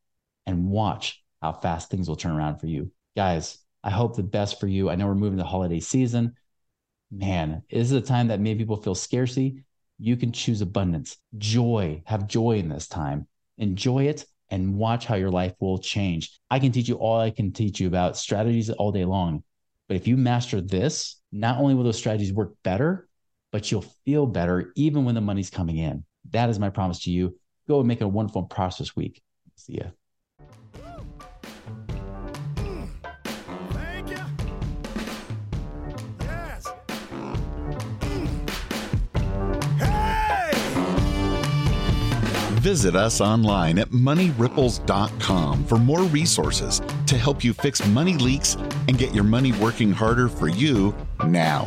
and 0.47 0.69
watch 0.69 1.23
how 1.43 1.53
fast 1.53 1.91
things 1.91 2.09
will 2.09 2.17
turn 2.17 2.33
around 2.33 2.59
for 2.59 2.67
you. 2.67 2.91
Guys, 3.17 3.59
I 3.83 3.91
hope 3.91 4.17
the 4.17 4.23
best 4.23 4.61
for 4.61 4.67
you. 4.67 4.89
I 4.89 4.97
know 4.97 5.07
we're 5.07 5.15
moving 5.15 5.39
to 5.39 5.43
the 5.43 5.49
holiday 5.49 5.81
season. 5.81 6.35
Man, 7.11 7.63
this 7.71 7.91
is 7.91 7.93
a 7.93 8.01
time 8.01 8.29
that 8.29 8.41
many 8.41 8.57
people 8.57 8.77
feel 8.77 8.95
scarcity. 8.95 9.63
You 9.99 10.17
can 10.17 10.33
choose 10.33 10.61
abundance, 10.61 11.17
joy, 11.39 12.03
have 12.05 12.27
joy 12.27 12.59
in 12.59 12.69
this 12.69 12.89
time. 12.89 13.27
Enjoy 13.59 14.05
it 14.05 14.27
and 14.51 14.77
watch 14.77 15.07
how 15.07 15.15
your 15.15 15.31
life 15.31 15.55
will 15.61 15.79
change. 15.79 16.39
I 16.51 16.59
can 16.59 16.73
teach 16.73 16.89
you 16.89 16.97
all 16.97 17.19
I 17.21 17.31
can 17.31 17.53
teach 17.53 17.81
you 17.81 17.87
about 17.87 18.17
strategies 18.17 18.71
all 18.71 18.93
day 18.93 19.05
long. 19.05 19.43
But 19.89 19.97
if 19.97 20.07
you 20.07 20.17
master 20.17 20.61
this, 20.61 21.21
not 21.33 21.59
only 21.59 21.75
will 21.75 21.85
those 21.85 21.99
strategies 21.99 22.33
work 22.33 22.55
better, 22.63 23.09
but 23.53 23.71
you'll 23.71 23.85
feel 24.05 24.27
better 24.27 24.73
even 24.77 25.05
when 25.05 25.15
the 25.15 25.21
money's 25.21 25.51
coming 25.51 25.79
in. 25.79 26.05
That 26.31 26.51
is 26.51 26.59
my 26.59 26.71
promise 26.71 27.01
to 27.05 27.11
you. 27.11 27.39
Go 27.69 27.79
and 27.79 27.89
make 27.89 28.01
a 28.01 28.09
wonderful 28.09 28.45
prosperous 28.45 28.95
week. 28.95 29.23
See 29.55 29.79
ya. 29.79 29.87
Visit 42.67 42.97
us 42.97 43.21
online 43.21 43.79
at 43.79 43.93
moneyripples.com 43.93 45.67
for 45.67 45.79
more 45.79 46.03
resources 46.03 46.81
to 47.07 47.17
help 47.17 47.45
you 47.45 47.53
fix 47.53 47.87
money 47.87 48.17
leaks 48.17 48.57
and 48.89 48.99
get 48.99 49.15
your 49.15 49.23
money 49.23 49.53
working 49.53 49.93
harder 49.93 50.27
for 50.27 50.49
you 50.49 50.93
now. 51.27 51.65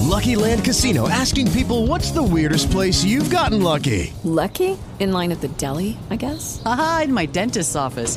Lucky 0.00 0.34
Land 0.34 0.64
Casino 0.64 1.10
asking 1.10 1.52
people 1.52 1.86
what's 1.86 2.10
the 2.10 2.22
weirdest 2.22 2.70
place 2.70 3.04
you've 3.04 3.28
gotten 3.28 3.62
lucky? 3.62 4.14
Lucky? 4.24 4.78
In 5.00 5.12
line 5.12 5.30
at 5.30 5.42
the 5.42 5.48
deli, 5.48 5.98
I 6.08 6.16
guess? 6.16 6.62
Aha, 6.64 7.02
in 7.04 7.12
my 7.12 7.26
dentist's 7.26 7.76
office. 7.76 8.16